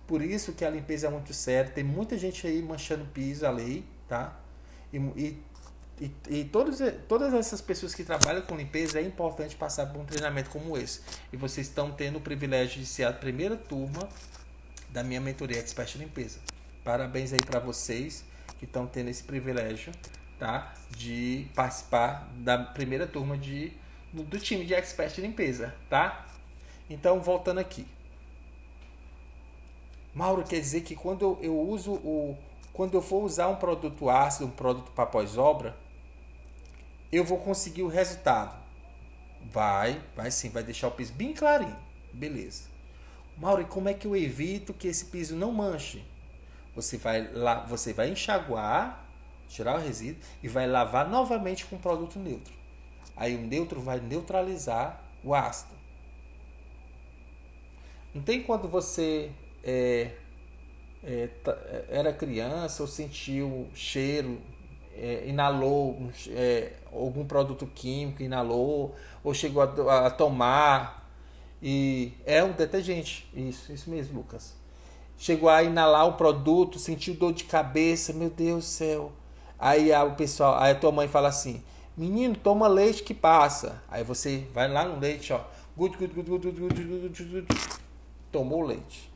[0.07, 1.71] Por isso que a limpeza é muito séria.
[1.71, 4.37] Tem muita gente aí manchando piso, a lei, tá?
[4.93, 5.43] E, e
[6.01, 10.05] e, e todos, todas essas pessoas que trabalham com limpeza é importante passar por um
[10.05, 11.01] treinamento como esse.
[11.33, 14.07] E vocês estão tendo o privilégio de ser a primeira turma
[14.91, 16.39] da minha mentoria Expert Limpeza.
[16.87, 18.25] Parabéns aí para vocês
[18.61, 19.92] que estão tendo esse privilégio,
[20.38, 20.72] tá?
[20.96, 23.72] De participar da primeira turma de,
[24.12, 26.25] do time de Expert Limpeza, tá?
[26.88, 27.85] Então, voltando aqui.
[30.14, 32.38] Mauro, quer dizer que quando eu uso o.
[32.72, 35.77] Quando eu for usar um produto ácido, um produto para pós-obra,
[37.11, 38.57] eu vou conseguir o resultado?
[39.51, 41.77] Vai, vai sim, vai deixar o piso bem clarinho.
[42.12, 42.68] Beleza.
[43.37, 46.05] Mauro, e como é que eu evito que esse piso não manche?
[46.77, 49.05] Você vai lá, você vai enxaguar,
[49.49, 52.55] tirar o resíduo e vai lavar novamente com produto neutro.
[53.17, 55.75] Aí o neutro vai neutralizar o ácido.
[58.15, 59.33] Não tem quando você
[59.65, 60.12] é,
[61.03, 61.31] é,
[61.89, 64.41] era criança ou sentiu cheiro
[64.97, 71.07] é, inalou é, algum produto químico, inalou, ou chegou a, a, tomar.
[71.62, 74.57] E é um detergente, isso, isso mesmo, Lucas.
[75.19, 79.13] Chegou a inalar um produto, sentiu dor de cabeça, meu Deus do céu.
[79.59, 81.63] Aí a, o pessoal, aí a tua mãe fala assim:
[81.97, 83.83] menino, toma leite que passa.
[83.89, 85.41] Aí você vai lá no leite, ó.
[85.77, 87.47] Good, good, good, good, good, good, good.
[88.31, 89.11] Tomou leite.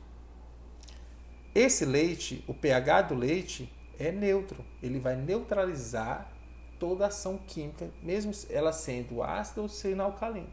[1.53, 4.63] Esse leite, o pH do leite é neutro.
[4.81, 6.31] Ele vai neutralizar
[6.79, 10.49] toda a ação química, mesmo ela sendo ácida ou sendo alcalina.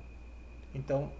[0.74, 1.10] Então,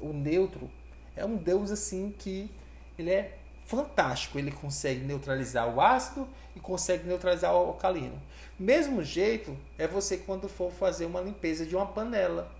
[0.00, 0.70] o neutro
[1.14, 2.50] é um deus assim que
[2.96, 4.38] ele é fantástico.
[4.38, 8.20] Ele consegue neutralizar o ácido e consegue neutralizar o alcalino.
[8.58, 12.50] Mesmo jeito é você quando for fazer uma limpeza de uma panela.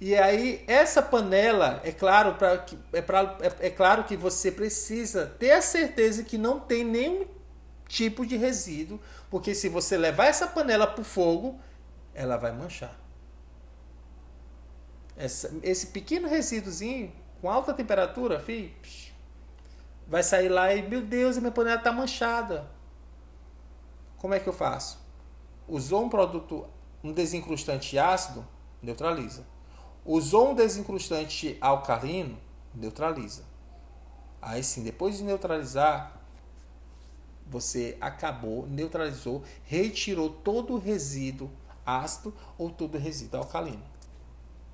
[0.00, 5.26] E aí essa panela, é claro, pra, é, pra, é, é claro que você precisa
[5.38, 7.26] ter a certeza que não tem nenhum
[7.88, 11.58] tipo de resíduo, porque se você levar essa panela para o fogo,
[12.14, 12.98] ela vai manchar.
[15.16, 18.70] Essa, esse pequeno resíduozinho com alta temperatura, filho,
[20.06, 22.70] vai sair lá e, meu Deus, a minha panela está manchada.
[24.18, 24.98] Como é que eu faço?
[25.68, 26.66] Usou um produto,
[27.02, 28.46] um desincrustante ácido,
[28.82, 29.44] neutraliza.
[30.04, 32.38] Usou um desincrustante alcalino,
[32.74, 33.44] neutraliza.
[34.40, 36.20] Aí sim, depois de neutralizar,
[37.44, 41.50] você acabou, neutralizou, retirou todo o resíduo
[41.84, 43.82] ácido ou todo o resíduo alcalino.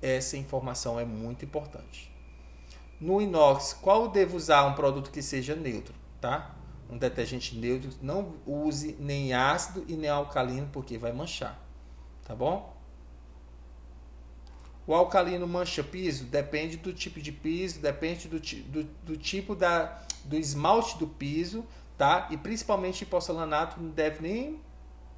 [0.01, 2.12] Essa informação é muito importante.
[3.03, 6.55] No inox, qual devo usar um produto que seja neutro, tá?
[6.89, 11.59] Um detergente neutro, não use nem ácido e nem alcalino porque vai manchar,
[12.23, 12.73] tá bom?
[14.87, 16.23] O alcalino mancha piso?
[16.23, 21.65] Depende do tipo de piso, depende do, do, do tipo da, do esmalte do piso,
[21.97, 22.29] tá?
[22.31, 24.61] E principalmente porcelanato não deve nem,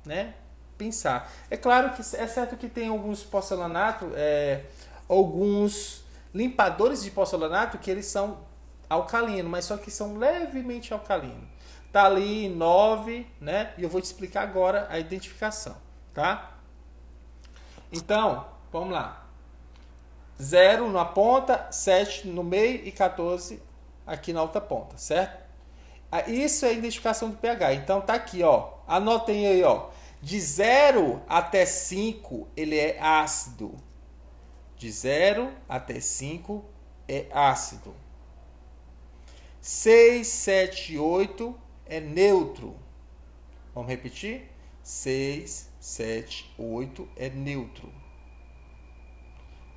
[0.04, 0.34] né,
[0.76, 1.32] pensar.
[1.52, 4.65] É claro que é certo que tem alguns porcelanato, é,
[5.08, 6.04] alguns
[6.36, 8.39] limpadores de porcelanato que eles são
[8.89, 11.48] alcalino, mas só que são levemente alcalino.
[11.93, 13.74] Tá ali 9, né?
[13.78, 15.78] E eu vou te explicar agora a identificação,
[16.13, 16.58] tá?
[17.89, 19.26] Então, vamos lá.
[20.39, 23.63] 0 na ponta, 7 no meio e 14
[24.06, 25.45] aqui na outra ponta, certo?
[26.12, 27.74] Ah, isso é a identificação do pH.
[27.76, 28.74] Então tá aqui, ó.
[28.86, 29.88] Anotem aí, ó.
[30.21, 33.74] De 0 até 5, ele é ácido.
[34.77, 36.63] De 0 até 5
[37.07, 37.95] é ácido.
[39.61, 42.75] 6, 7, 8 é neutro.
[43.73, 44.51] Vamos repetir?
[44.83, 47.91] 6, 7, 8 é neutro.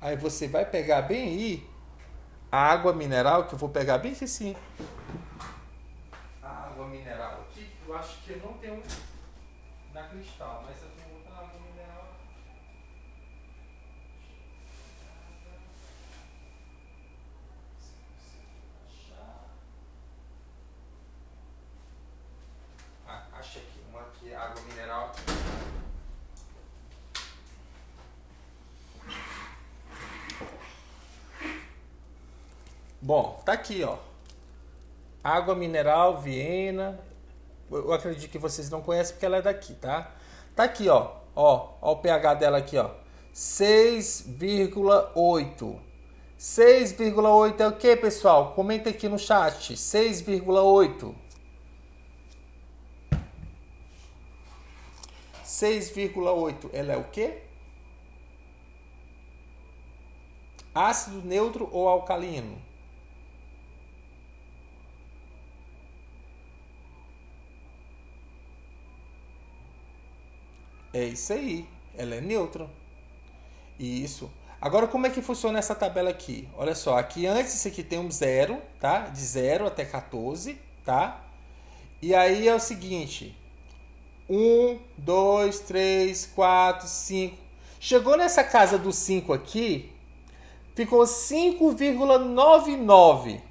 [0.01, 1.69] Aí você vai pegar bem aí
[2.51, 4.55] a água mineral, que eu vou pegar bem assim.
[6.41, 8.81] A água mineral aqui, eu acho que eu não tenho
[9.93, 12.15] na cristal, mas eu tenho outra água mineral.
[23.07, 25.11] Ah, achei aqui uma aqui, água mineral.
[33.01, 33.97] Bom, tá aqui, ó.
[35.23, 36.99] Água mineral Viena.
[37.71, 40.11] Eu acredito que vocês não conhecem porque ela é daqui, tá?
[40.55, 41.11] Tá aqui, ó.
[41.35, 42.89] Ó, ó o pH dela aqui, ó.
[43.33, 45.79] 6,8.
[46.37, 48.53] 6,8 é o que, pessoal?
[48.53, 49.75] Comenta aqui no chat.
[49.75, 51.15] 6,8.
[55.59, 57.37] 6,8 ela é o que?
[60.73, 62.57] Ácido neutro ou alcalino?
[70.93, 71.67] É isso aí.
[71.97, 72.69] Ela é neutra.
[73.79, 74.31] Isso.
[74.61, 76.47] Agora, como é que funciona essa tabela aqui?
[76.55, 79.07] Olha só, aqui antes isso aqui tem um zero, tá?
[79.07, 81.23] De 0 até 14, tá?
[82.01, 83.37] E aí é o seguinte:
[84.29, 87.37] 1, 2, 3, 4, 5.
[87.79, 89.91] Chegou nessa casa do 5 aqui,
[90.75, 93.41] ficou 5,99.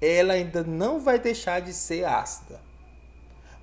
[0.00, 2.60] Ela ainda não vai deixar de ser ácida.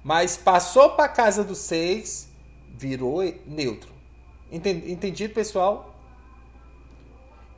[0.03, 2.29] Mas passou para a casa do 6,
[2.75, 3.91] virou neutro.
[4.51, 5.95] Entendido, pessoal?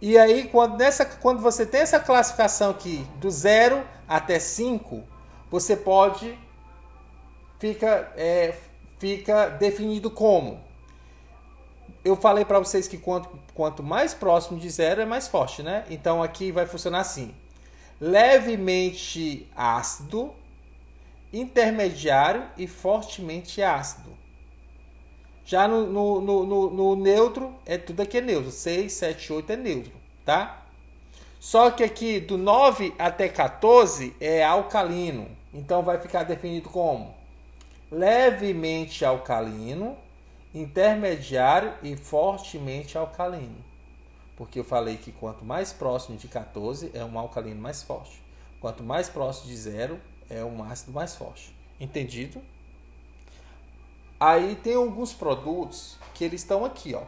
[0.02, 5.04] E aí, quando, nessa, quando você tem essa classificação aqui, do 0 até 5,
[5.50, 6.40] você pode.
[7.60, 8.56] Fica, é,
[9.00, 10.60] fica definido como.
[12.04, 15.86] Eu falei para vocês que quanto, quanto mais próximo de zero é mais forte, né?
[15.90, 17.34] Então aqui vai funcionar assim:
[18.00, 20.34] levemente ácido,
[21.34, 24.16] intermediário e fortemente ácido.
[25.44, 28.52] Já no, no, no, no, neutro, é tudo aqui é neutro.
[28.52, 29.92] 6, 7, 8 é neutro,
[30.24, 30.66] tá?
[31.40, 35.28] Só que aqui do 9 até 14 é alcalino.
[35.54, 37.15] Então vai ficar definido como
[37.92, 39.98] levemente alcalino,
[40.54, 43.64] intermediário e fortemente alcalino.
[44.36, 48.22] Porque eu falei que quanto mais próximo de 14 é um alcalino mais forte.
[48.60, 51.56] Quanto mais próximo de zero é um ácido mais forte.
[51.80, 52.42] Entendido?
[54.20, 57.04] Aí tem alguns produtos que eles estão aqui, ó.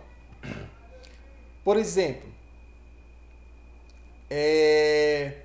[1.64, 2.28] Por exemplo,
[4.30, 5.44] é...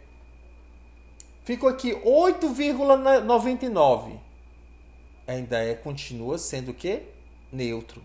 [1.44, 4.18] ficou aqui 8,99.
[5.26, 7.02] Ainda é continua sendo o que?
[7.50, 8.02] Neutro.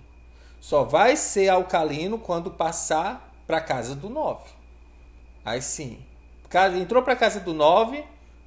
[0.59, 4.49] Só vai ser alcalino quando passar para casa do 9.
[5.45, 5.99] Aí sim.
[6.79, 8.03] Entrou para casa do 9,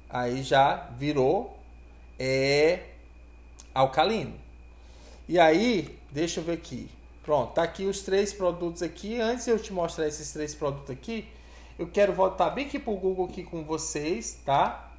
[0.09, 1.57] aí já virou
[2.19, 2.89] é
[3.73, 4.33] alcalino.
[5.27, 6.89] E aí, deixa eu ver aqui.
[7.23, 9.19] Pronto, tá aqui os três produtos aqui.
[9.19, 11.27] Antes de eu te mostrar esses três produtos aqui,
[11.79, 14.90] eu quero voltar bem aqui pro Google aqui com vocês, tá?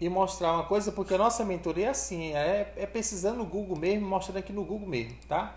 [0.00, 3.76] E mostrar uma coisa, porque a nossa mentoria é assim, é, é pesquisando no Google
[3.76, 5.56] mesmo, mostrando aqui no Google mesmo, tá?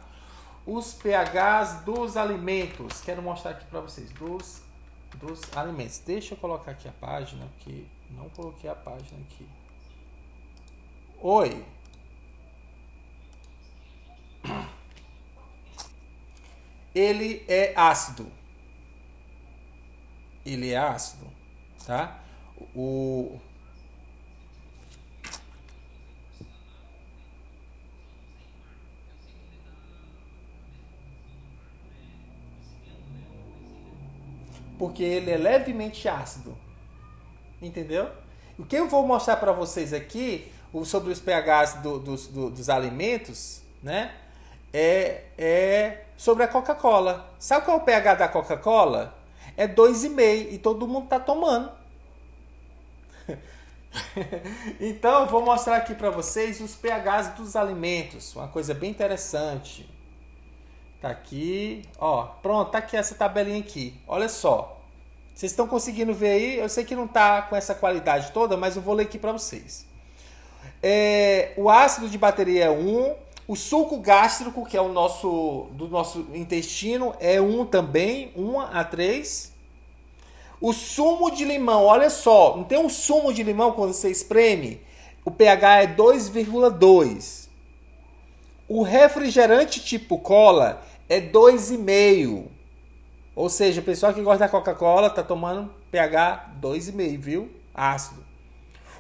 [0.66, 3.02] Os pHs dos alimentos.
[3.02, 4.64] Quero mostrar aqui para vocês, dos,
[5.16, 6.00] dos alimentos.
[6.00, 9.48] Deixa eu colocar aqui a página, que não coloquei a página aqui.
[11.20, 11.64] Oi.
[16.96, 18.32] Ele é ácido.
[20.44, 21.28] Ele é ácido,
[21.86, 22.20] tá?
[22.76, 23.40] O
[34.82, 36.58] porque ele é levemente ácido.
[37.62, 38.10] Entendeu?
[38.58, 40.52] O que eu vou mostrar para vocês aqui
[40.86, 44.12] sobre os pHs do, dos, do, dos alimentos, né?
[44.74, 47.32] É, é sobre a Coca-Cola.
[47.38, 49.16] Sabe qual é o pH da Coca-Cola?
[49.56, 51.72] É 2,5 e todo mundo está tomando.
[54.82, 58.36] então, eu vou mostrar aqui para vocês os pHs dos alimentos.
[58.36, 59.88] Uma coisa bem interessante.
[61.02, 62.26] Tá aqui, ó.
[62.44, 63.96] Pronto, tá aqui essa tabelinha aqui.
[64.08, 64.80] Olha só.
[65.34, 66.60] Vocês estão conseguindo ver aí?
[66.60, 69.32] Eu sei que não tá com essa qualidade toda, mas eu vou ler aqui para
[69.32, 69.88] vocês.
[70.84, 73.16] É, o ácido de bateria é 1,
[73.48, 78.84] o suco gástrico, que é o nosso do nosso intestino, é 1 também, 1 a
[78.84, 79.52] 3.
[80.60, 84.80] O sumo de limão, olha só, não tem um sumo de limão quando você espreme?
[85.26, 87.50] O pH é 2,2.
[88.68, 90.82] O refrigerante tipo cola
[91.12, 92.48] é 2,5.
[93.36, 97.52] Ou seja, o pessoal que gosta da Coca-Cola está tomando pH 2,5, viu?
[97.74, 98.24] Ácido.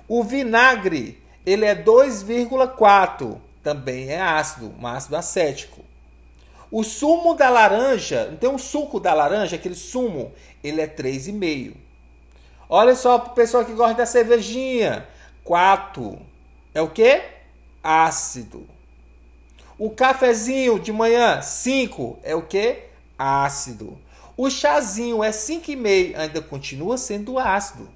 [0.10, 5.86] O vinagre ele é 2,4, também é ácido, um ácido acético.
[6.70, 11.76] O sumo da laranja, não tem um suco da laranja, aquele sumo, ele é 3,5.
[12.68, 15.08] Olha só para o pessoal que gosta da cervejinha,
[15.46, 16.20] 4.
[16.74, 17.22] É o que?
[17.82, 18.68] Ácido.
[19.82, 22.20] O cafezinho de manhã, 5.
[22.22, 22.84] É o que?
[23.18, 23.98] Ácido.
[24.38, 27.90] O chazinho é 5,5, ainda continua sendo ácido.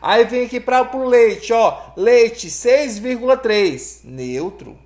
[0.00, 4.78] Aí vem aqui para o leite, ó, leite 6,3, neutro.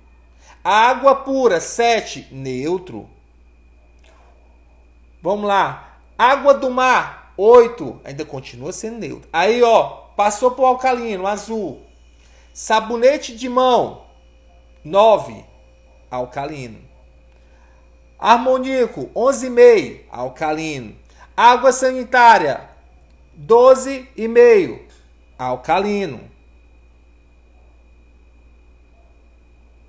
[0.63, 3.07] Água pura 7, neutro.
[5.21, 5.99] Vamos lá.
[6.17, 9.29] Água do mar 8, ainda continua sendo neutro.
[9.31, 11.83] Aí, ó, passou para o alcalino, azul.
[12.51, 14.04] Sabonete de mão
[14.85, 15.43] 9,
[16.11, 16.79] alcalino.
[18.19, 20.95] Harmoníaco 11,5, alcalino.
[21.35, 22.69] Água sanitária
[23.37, 24.81] 12,5,
[25.37, 26.21] alcalino.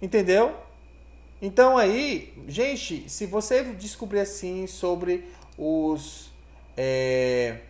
[0.01, 0.57] Entendeu?
[1.41, 5.29] Então aí, gente, se você descobrir assim sobre
[5.59, 6.31] os
[6.77, 7.61] é,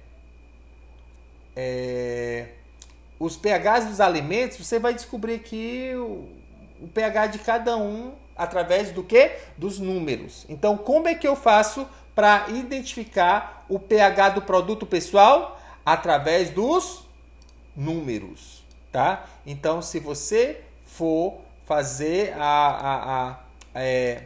[1.55, 2.49] é,
[3.19, 5.93] os pHs dos alimentos, você vai descobrir que
[6.81, 9.33] o pH de cada um através do que?
[9.57, 10.45] Dos números.
[10.49, 15.61] Então, como é que eu faço para identificar o pH do produto pessoal?
[15.85, 17.05] Através dos
[17.77, 19.25] números, tá?
[19.47, 23.39] Então, se você for fazer a, a, a
[23.75, 24.25] é,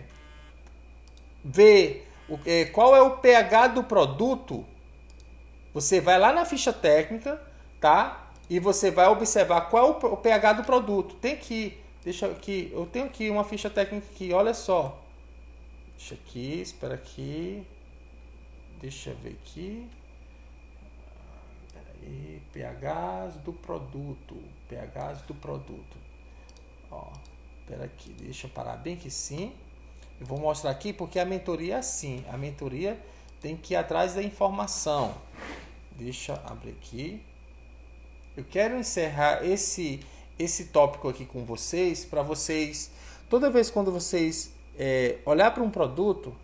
[1.44, 4.64] ver o, é, qual é o pH do produto,
[5.74, 7.40] você vai lá na ficha técnica,
[7.80, 8.30] tá?
[8.48, 11.14] E você vai observar qual é o pH do produto.
[11.16, 15.02] Tem que Deixa aqui, eu tenho aqui uma ficha técnica aqui, olha só.
[15.98, 17.62] Deixa aqui, espera aqui.
[18.80, 19.86] Deixa eu ver aqui.
[21.74, 24.42] Peraí, pHs do produto.
[24.66, 25.98] pHs do produto.
[26.90, 27.12] Ó,
[27.60, 29.52] espera aqui, deixa eu parar bem que sim.
[30.18, 32.24] Eu vou mostrar aqui porque a mentoria é assim.
[32.30, 32.98] A mentoria
[33.42, 35.14] tem que ir atrás da informação.
[35.92, 37.22] Deixa eu abrir aqui.
[38.34, 40.00] Eu quero encerrar esse
[40.40, 42.90] esse tópico aqui com vocês, para vocês,
[43.28, 46.34] toda vez quando vocês é, olhar para um produto,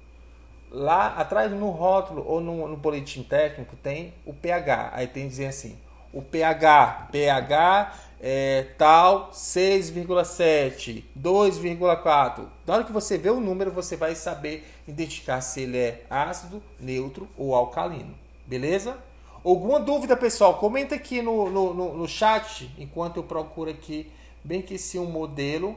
[0.71, 4.91] lá atrás no rótulo ou no, no, boletim técnico tem o pH.
[4.93, 5.79] Aí tem dizer assim,
[6.13, 12.45] o pH, pH é, tal 6,7, 2,4.
[12.67, 16.63] Na hora que você vê o número, você vai saber identificar se ele é ácido,
[16.79, 18.15] neutro ou alcalino.
[18.47, 18.99] Beleza?
[19.47, 20.59] Alguma dúvida, pessoal?
[20.59, 24.11] Comenta aqui no, no, no, no chat, enquanto eu procuro aqui,
[24.43, 25.77] bem que se é um modelo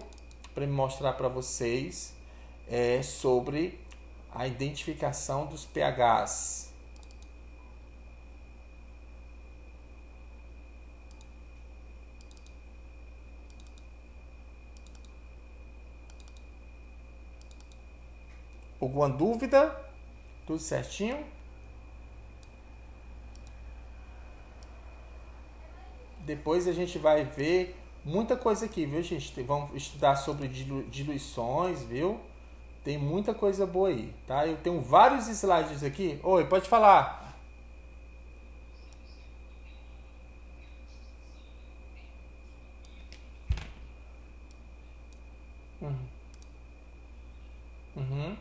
[0.56, 2.12] para mostrar para vocês
[2.68, 3.80] é, sobre
[4.34, 6.74] a identificação dos pHs.
[18.82, 19.80] Alguma dúvida?
[20.48, 21.24] Tudo certinho?
[26.26, 29.42] Depois a gente vai ver muita coisa aqui, viu, gente?
[29.44, 32.20] Vamos estudar sobre dilu diluições, viu?
[32.84, 34.48] Tem muita coisa boa aí, tá?
[34.48, 36.20] Eu tenho vários slides aqui.
[36.24, 37.20] Oi, pode falar.
[45.82, 45.96] Uhum.
[47.96, 48.38] Uhum.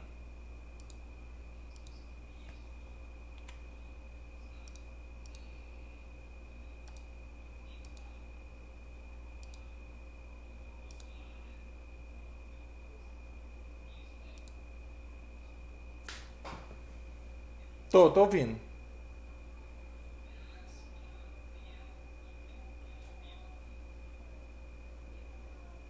[17.91, 18.59] Tô, tô ouvindo.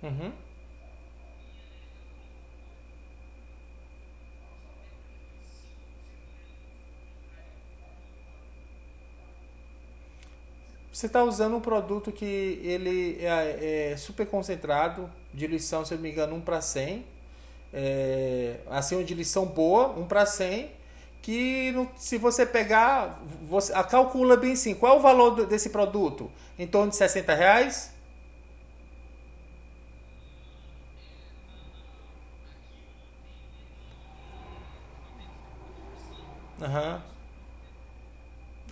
[0.03, 0.33] Uhum.
[10.93, 16.03] Você está usando um produto que ele é, é, super concentrado, diluição, se eu não
[16.03, 17.05] me engano, 1 para 100.
[17.73, 20.78] É, assim, uma diluição boa, 1 para 100
[21.23, 26.31] que se você pegar, você calcula bem sim, qual é o valor desse produto?
[26.59, 27.93] Em torno de 60 reais?
[36.61, 36.95] Aham.
[36.95, 37.03] Uhum.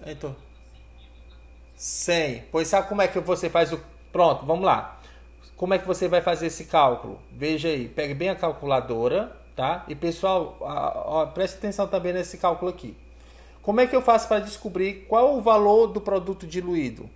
[0.06, 0.36] Então,
[1.76, 2.44] 100.
[2.50, 3.80] Pois sabe como é que você faz o...
[4.12, 5.00] Pronto, vamos lá.
[5.56, 7.20] Como é que você vai fazer esse cálculo?
[7.30, 9.84] Veja aí, pegue bem a calculadora tá?
[9.88, 12.94] E pessoal, ó, ó, preste atenção também nesse cálculo aqui.
[13.62, 17.08] Como é que eu faço para descobrir qual o valor do produto diluído?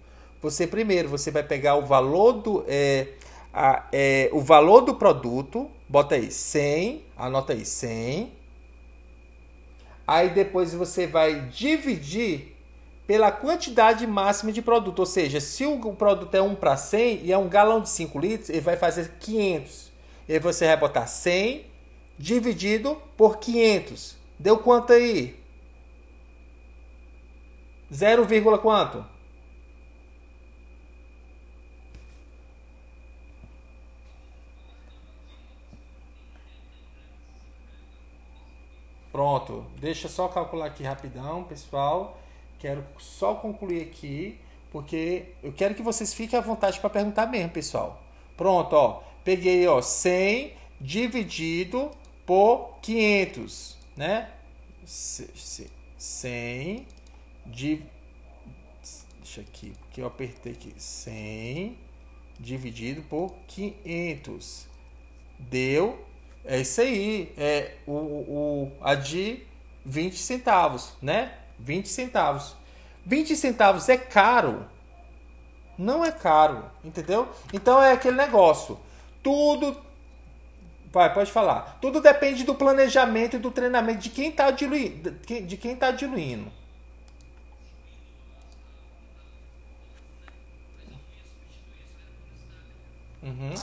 [0.42, 3.08] Você primeiro você vai pegar o valor do é,
[3.52, 8.32] a, é, o valor do produto, bota aí 100, anota aí 100.
[10.06, 12.56] Aí depois você vai dividir
[13.06, 17.32] pela quantidade máxima de produto, ou seja, se o produto é 1 para 100 e
[17.32, 19.90] é um galão de 5 litros, ele vai fazer 500.
[20.28, 21.69] E aí você vai botar 100
[22.20, 24.14] dividido por 500.
[24.38, 25.40] Deu quanto aí?
[27.92, 28.26] 0,
[28.60, 29.04] quanto?
[39.10, 42.20] Pronto, deixa só calcular aqui rapidão, pessoal.
[42.58, 44.38] Quero só concluir aqui,
[44.70, 48.02] porque eu quero que vocês fiquem à vontade para perguntar mesmo, pessoal.
[48.36, 49.02] Pronto, ó.
[49.24, 51.90] Peguei, ó, 100 dividido
[52.30, 54.30] por 500, né?
[54.84, 56.86] 100
[57.44, 57.82] de
[59.18, 61.76] deixa aqui, porque eu apertei aqui, 100
[62.38, 64.68] dividido por 500
[65.40, 66.06] deu
[66.44, 69.42] é isso aí, é o, o a de
[69.84, 71.36] 20 centavos, né?
[71.58, 72.54] 20 centavos.
[73.04, 74.70] 20 centavos é caro.
[75.76, 77.28] Não é caro, entendeu?
[77.52, 78.78] Então é aquele negócio.
[79.20, 79.89] Tudo
[80.92, 81.78] Vai, pode falar.
[81.80, 85.12] Tudo depende do planejamento e do treinamento de quem está diluindo.
[85.12, 86.50] De quem está diluindo.
[93.22, 93.54] Uhum.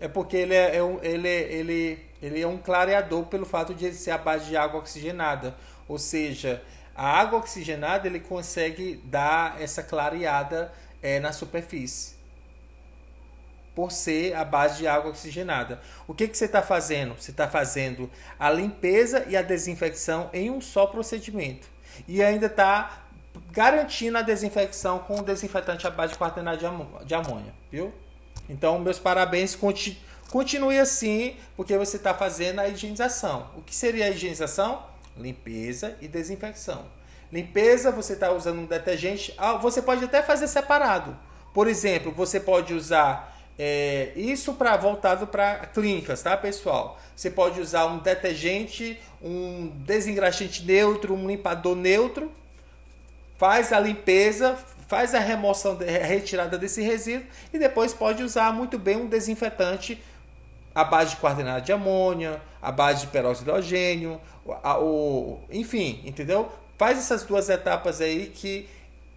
[0.00, 3.92] É porque ele é, é um, ele, ele, ele é um clareador pelo fato de
[3.92, 5.54] ser a base de água oxigenada.
[5.86, 6.62] Ou seja,
[6.94, 10.72] a água oxigenada ele consegue dar essa clareada
[11.02, 12.14] é, na superfície.
[13.74, 15.80] Por ser a base de água oxigenada.
[16.08, 17.14] O que, que você está fazendo?
[17.14, 21.68] Você está fazendo a limpeza e a desinfecção em um só procedimento.
[22.08, 23.04] E ainda está
[23.52, 26.58] garantindo a desinfecção com o desinfetante à base de quaternário
[27.04, 27.52] de amônia.
[27.70, 27.92] Viu?
[28.50, 29.56] Então, meus parabéns.
[30.28, 33.48] Continue assim, porque você está fazendo a higienização.
[33.56, 34.82] O que seria a higienização?
[35.16, 36.84] Limpeza e desinfecção.
[37.32, 39.32] Limpeza, você está usando um detergente.
[39.38, 41.16] Ah, você pode até fazer separado.
[41.54, 46.98] Por exemplo, você pode usar é, isso para voltado para clínicas, tá, pessoal?
[47.14, 52.32] Você pode usar um detergente, um desengraxante neutro, um limpador neutro,
[53.36, 54.58] faz a limpeza,
[54.90, 57.24] faz a remoção, a retirada desse resíduo
[57.54, 60.02] e depois pode usar muito bem um desinfetante
[60.74, 64.20] à base de quaternário de amônia, à base de peróxido de hidrogênio,
[64.64, 66.50] a, o, enfim, entendeu?
[66.76, 68.68] Faz essas duas etapas aí que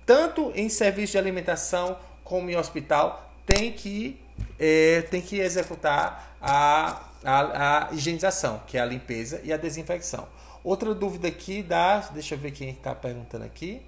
[0.06, 4.20] tanto em serviço de alimentação como em hospital tem que
[4.60, 10.28] é, tem que executar a, a, a, higienização, que é a limpeza e a desinfecção.
[10.64, 11.98] Outra dúvida aqui da.
[12.12, 13.82] Deixa eu ver quem está perguntando aqui.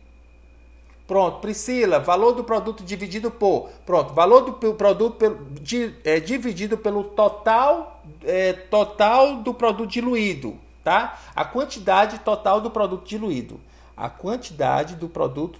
[1.08, 3.70] Pronto, Priscila, valor do produto dividido por.
[3.86, 10.58] Pronto, valor do produto pelo, di, é, dividido pelo total, é, total do produto diluído,
[10.84, 11.20] tá?
[11.36, 13.60] A quantidade total do produto diluído.
[13.96, 15.60] A quantidade do produto.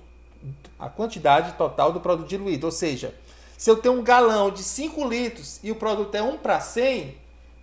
[0.80, 2.66] A quantidade total do produto diluído.
[2.66, 3.14] Ou seja,
[3.56, 7.16] se eu tenho um galão de 5 litros e o produto é 1 para 100,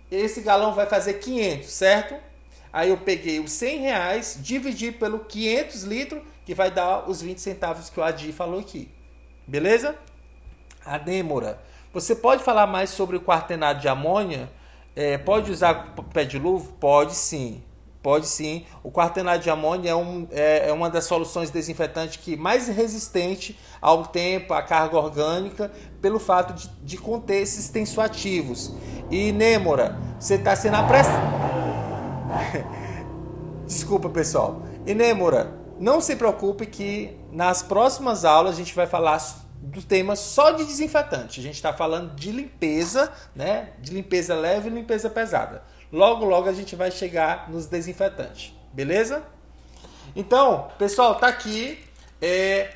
[0.09, 2.15] esse galão vai fazer 500, certo?
[2.71, 7.39] Aí eu peguei os 100 reais, dividi pelo 500 litros que vai dar os 20
[7.39, 8.89] centavos que o Adi falou aqui.
[9.47, 9.95] Beleza?
[10.85, 11.59] A Dêmora.
[11.93, 14.49] Você pode falar mais sobre o quartenado de amônia?
[14.95, 16.71] É, pode usar pé de luva?
[16.79, 17.63] Pode sim.
[18.01, 18.65] Pode sim.
[18.83, 23.57] O quartenado de amônia é, um, é, é, uma das soluções desinfetantes que mais resistente
[23.81, 25.71] ao tempo, à carga orgânica,
[26.01, 28.73] pelo fato de, de conter esses tensoativos.
[29.09, 31.25] E Nêmora, você está sendo apressado.
[33.65, 34.61] Desculpa, pessoal.
[34.85, 39.21] E Nêmora, não se preocupe que nas próximas aulas a gente vai falar
[39.63, 41.39] do tema só de desinfetante.
[41.39, 43.73] A gente está falando de limpeza, né?
[43.79, 45.63] De limpeza leve e limpeza pesada.
[45.91, 49.23] Logo, logo a gente vai chegar nos desinfetantes, beleza?
[50.15, 51.79] Então, pessoal, tá aqui.
[52.21, 52.73] É,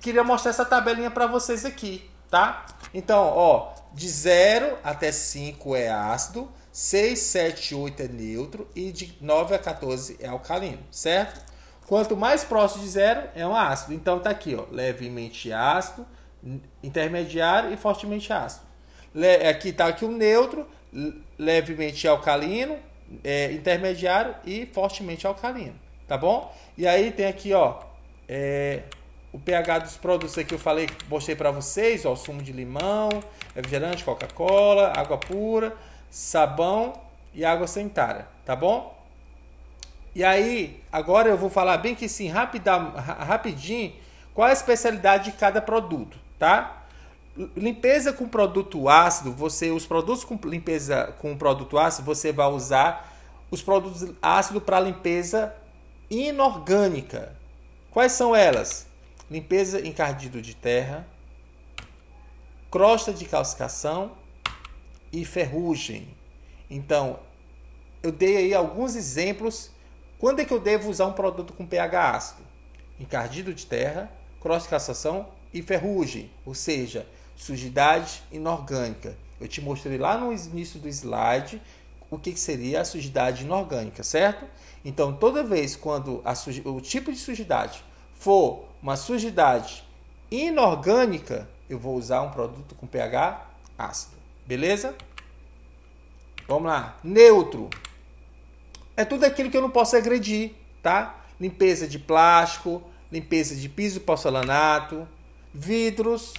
[0.00, 2.66] queria mostrar essa tabelinha para vocês aqui, tá?
[2.94, 9.16] Então, ó, de 0 até 5 é ácido, 6, 7, 8 é neutro e de
[9.20, 11.47] 9 a 14 é alcalino, certo?
[11.88, 13.94] Quanto mais próximo de zero, é um ácido.
[13.94, 16.06] Então tá aqui, ó, levemente ácido,
[16.82, 18.66] intermediário e fortemente ácido.
[19.14, 20.68] Le aqui tá aqui o neutro,
[21.38, 22.76] levemente alcalino,
[23.24, 25.74] é, intermediário e fortemente alcalino,
[26.06, 26.54] tá bom?
[26.76, 27.78] E aí tem aqui, ó,
[28.28, 28.82] é,
[29.32, 33.08] o pH dos produtos aqui eu falei, mostrei para vocês, ó, sumo de limão,
[33.54, 35.74] refrigerante, Coca-Cola, água pura,
[36.10, 36.92] sabão
[37.32, 38.97] e água sanitária, tá bom?
[40.14, 43.92] E aí, agora eu vou falar bem que sim, rapidinho,
[44.34, 46.84] qual é a especialidade de cada produto, tá?
[47.56, 53.16] Limpeza com produto ácido, você os produtos com limpeza com produto ácido, você vai usar
[53.50, 55.54] os produtos ácidos para limpeza
[56.10, 57.36] inorgânica.
[57.90, 58.86] Quais são elas?
[59.30, 61.06] Limpeza encardido de terra,
[62.70, 64.12] crosta de calcificação
[65.12, 66.08] e ferrugem.
[66.68, 67.20] Então,
[68.02, 69.70] eu dei aí alguns exemplos
[70.18, 72.42] quando é que eu devo usar um produto com pH ácido?
[72.98, 74.10] Encardido de terra,
[74.40, 77.06] cross-cassação e ferrugem, ou seja,
[77.36, 79.16] sujidade inorgânica.
[79.40, 81.62] Eu te mostrei lá no início do slide
[82.10, 84.44] o que seria a sujidade inorgânica, certo?
[84.84, 86.22] Então, toda vez quando
[86.64, 89.84] o tipo de sujidade for uma sujidade
[90.30, 93.46] inorgânica, eu vou usar um produto com pH
[93.78, 94.16] ácido.
[94.46, 94.96] Beleza?
[96.48, 96.98] Vamos lá.
[97.04, 97.68] Neutro
[98.98, 101.20] é tudo aquilo que eu não posso agredir, tá?
[101.40, 102.82] Limpeza de plástico,
[103.12, 105.06] limpeza de piso porcelanato,
[105.54, 106.34] vidros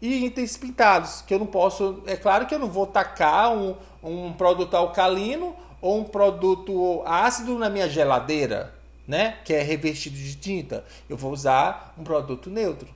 [0.00, 2.00] e itens pintados, que eu não posso.
[2.06, 3.74] É claro que eu não vou tacar um,
[4.04, 8.72] um produto alcalino ou um produto ácido na minha geladeira,
[9.04, 9.38] né?
[9.44, 10.84] Que é revestido de tinta.
[11.08, 12.86] Eu vou usar um produto neutro.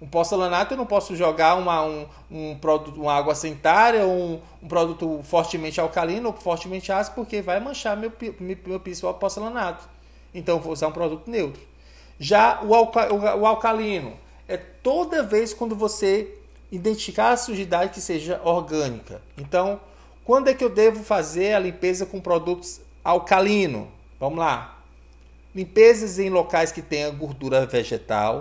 [0.00, 4.40] Um porcelanato eu não posso jogar uma, um, um produto, uma água sanitária ou um,
[4.62, 9.86] um, produto fortemente alcalino ou fortemente ácido, porque vai manchar meu, meu, meu piso porcelanato.
[10.34, 11.60] Então vou usar um produto neutro.
[12.18, 14.14] Já o, alca, o, o alcalino
[14.48, 16.34] é toda vez quando você
[16.72, 19.20] identificar a sujidade que seja orgânica.
[19.36, 19.80] Então,
[20.24, 23.88] quando é que eu devo fazer a limpeza com produtos alcalino?
[24.18, 24.78] Vamos lá.
[25.54, 28.40] Limpezas em locais que tenha gordura vegetal,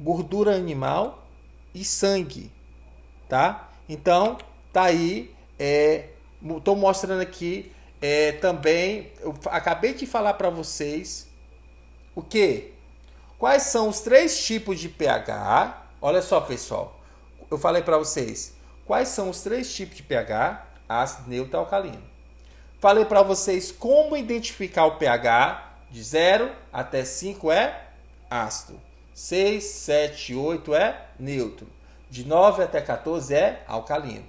[0.00, 1.26] gordura animal
[1.74, 2.50] e sangue,
[3.28, 3.70] tá?
[3.88, 4.38] Então,
[4.72, 6.08] tá aí, é,
[6.40, 7.70] mostrando aqui
[8.00, 11.28] é, também, eu acabei de falar para vocês
[12.14, 12.72] o que?
[13.38, 15.86] Quais são os três tipos de pH?
[16.00, 16.98] Olha só, pessoal,
[17.50, 18.54] eu falei para vocês
[18.86, 22.02] quais são os três tipos de pH: ácido, neutro e alcalino.
[22.80, 27.88] Falei para vocês como identificar o pH de 0 até 5 é
[28.30, 28.80] ácido.
[29.20, 31.66] 6, 7, 8 é neutro.
[32.08, 34.24] De 9 até 14 é alcalino.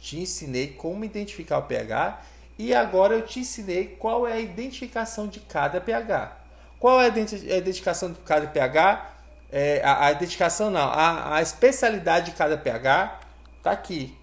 [0.00, 2.22] Te ensinei como identificar o pH
[2.58, 6.34] e agora eu te ensinei qual é a identificação de cada pH.
[6.80, 9.10] Qual é a identificação de cada pH?
[9.52, 13.20] É, a, a, identificação não, a, a especialidade de cada pH
[13.58, 14.16] está aqui.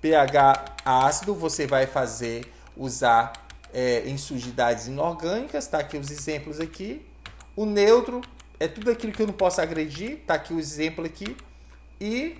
[0.00, 3.34] pH ácido você vai fazer usar
[3.70, 7.06] é, em sujidades inorgânicas, tá aqui os exemplos aqui.
[7.58, 8.20] O neutro
[8.60, 11.36] é tudo aquilo que eu não posso agredir, tá aqui o exemplo aqui.
[12.00, 12.36] E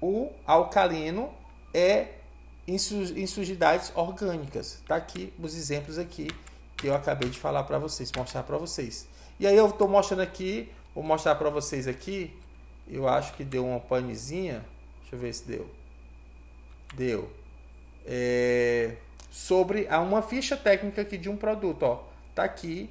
[0.00, 1.30] o alcalino
[1.74, 2.14] é
[2.66, 4.82] em, em sujidades orgânicas.
[4.88, 6.30] Tá aqui os exemplos aqui
[6.74, 9.06] que eu acabei de falar para vocês, mostrar para vocês.
[9.38, 12.34] E aí eu estou mostrando aqui, vou mostrar para vocês aqui.
[12.88, 14.64] Eu acho que deu uma panezinha.
[15.02, 15.70] Deixa eu ver se deu.
[16.94, 17.30] Deu.
[18.06, 18.96] É,
[19.30, 22.04] sobre a uma ficha técnica aqui de um produto, ó.
[22.34, 22.88] Tá aqui.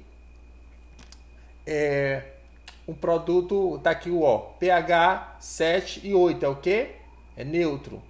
[1.66, 2.22] É,
[2.86, 6.88] um produto, tá aqui o ó, pH 7 e 8, é o que?
[7.36, 8.02] É neutro.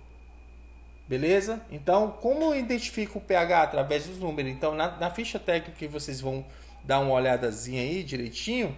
[1.07, 1.61] Beleza?
[1.71, 4.51] Então, como identifica o pH através dos números?
[4.51, 6.45] Então, na, na ficha técnica que vocês vão
[6.85, 8.77] dar uma olhadazinha aí direitinho,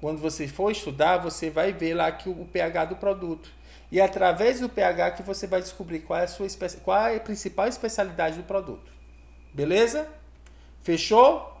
[0.00, 3.50] quando você for estudar, você vai ver lá que o, o pH do produto.
[3.90, 6.46] E é através do pH que você vai descobrir qual é a sua
[6.82, 8.90] qual é a principal especialidade do produto.
[9.52, 10.08] Beleza?
[10.80, 11.51] Fechou?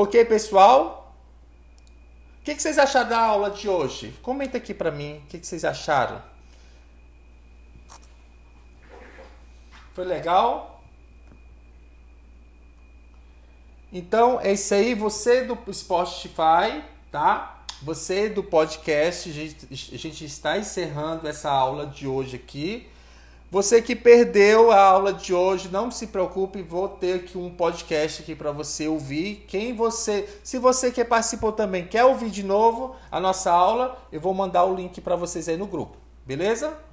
[0.00, 1.12] Ok, pessoal?
[2.40, 4.16] O que, que vocês acharam da aula de hoje?
[4.22, 6.22] Comenta aqui para mim o que, que vocês acharam.
[9.94, 10.84] Foi legal?
[13.92, 14.94] Então é isso aí.
[14.94, 17.64] Você do Spotify, tá?
[17.82, 22.88] Você do podcast, a gente, a gente está encerrando essa aula de hoje aqui.
[23.50, 28.20] Você que perdeu a aula de hoje, não se preocupe, vou ter aqui um podcast
[28.20, 29.46] aqui para você ouvir.
[29.48, 34.20] Quem você, se você que participou também quer ouvir de novo a nossa aula, eu
[34.20, 35.96] vou mandar o link para vocês aí no grupo.
[36.26, 36.87] Beleza?